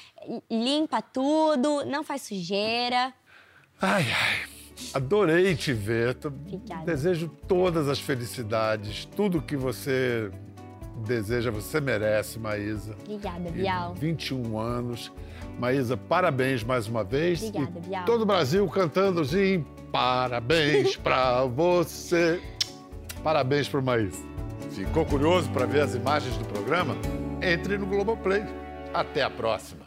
limpa 0.50 1.02
tudo, 1.02 1.84
não 1.84 2.04
faz 2.04 2.22
sujeira. 2.22 3.12
Ai, 3.82 4.04
ai. 4.04 4.52
Adorei 4.94 5.56
te 5.56 5.74
ver. 5.74 6.16
Obrigada. 6.24 6.86
Desejo 6.86 7.28
todas 7.48 7.90
as 7.90 8.00
felicidades, 8.00 9.06
tudo 9.06 9.42
que 9.42 9.58
você 9.58 10.32
deseja, 11.06 11.50
você 11.50 11.82
merece, 11.82 12.38
Maísa. 12.38 12.96
Obrigada, 13.02 13.50
Bial. 13.50 13.96
21 13.96 14.60
anos. 14.60 15.12
Maísa, 15.60 15.98
parabéns 15.98 16.64
mais 16.64 16.88
uma 16.88 17.04
vez. 17.04 17.42
Obrigada, 17.42 17.80
e 17.80 17.82
Bial. 17.82 18.06
Todo 18.06 18.22
o 18.22 18.26
Brasil 18.26 18.68
cantando 18.70 19.22
assim, 19.22 19.66
parabéns 19.92 20.96
pra 20.98 21.46
você. 21.46 22.40
Parabéns 23.24 23.68
pro 23.68 23.82
Maísa. 23.82 24.31
Ficou 24.70 25.06
curioso 25.06 25.50
para 25.50 25.66
ver 25.66 25.82
as 25.82 25.96
imagens 25.96 26.38
do 26.38 26.46
programa? 26.46 26.96
Entre 27.42 27.78
no 27.78 27.86
Globoplay. 27.86 28.44
Até 28.94 29.24
a 29.24 29.30
próxima. 29.30 29.81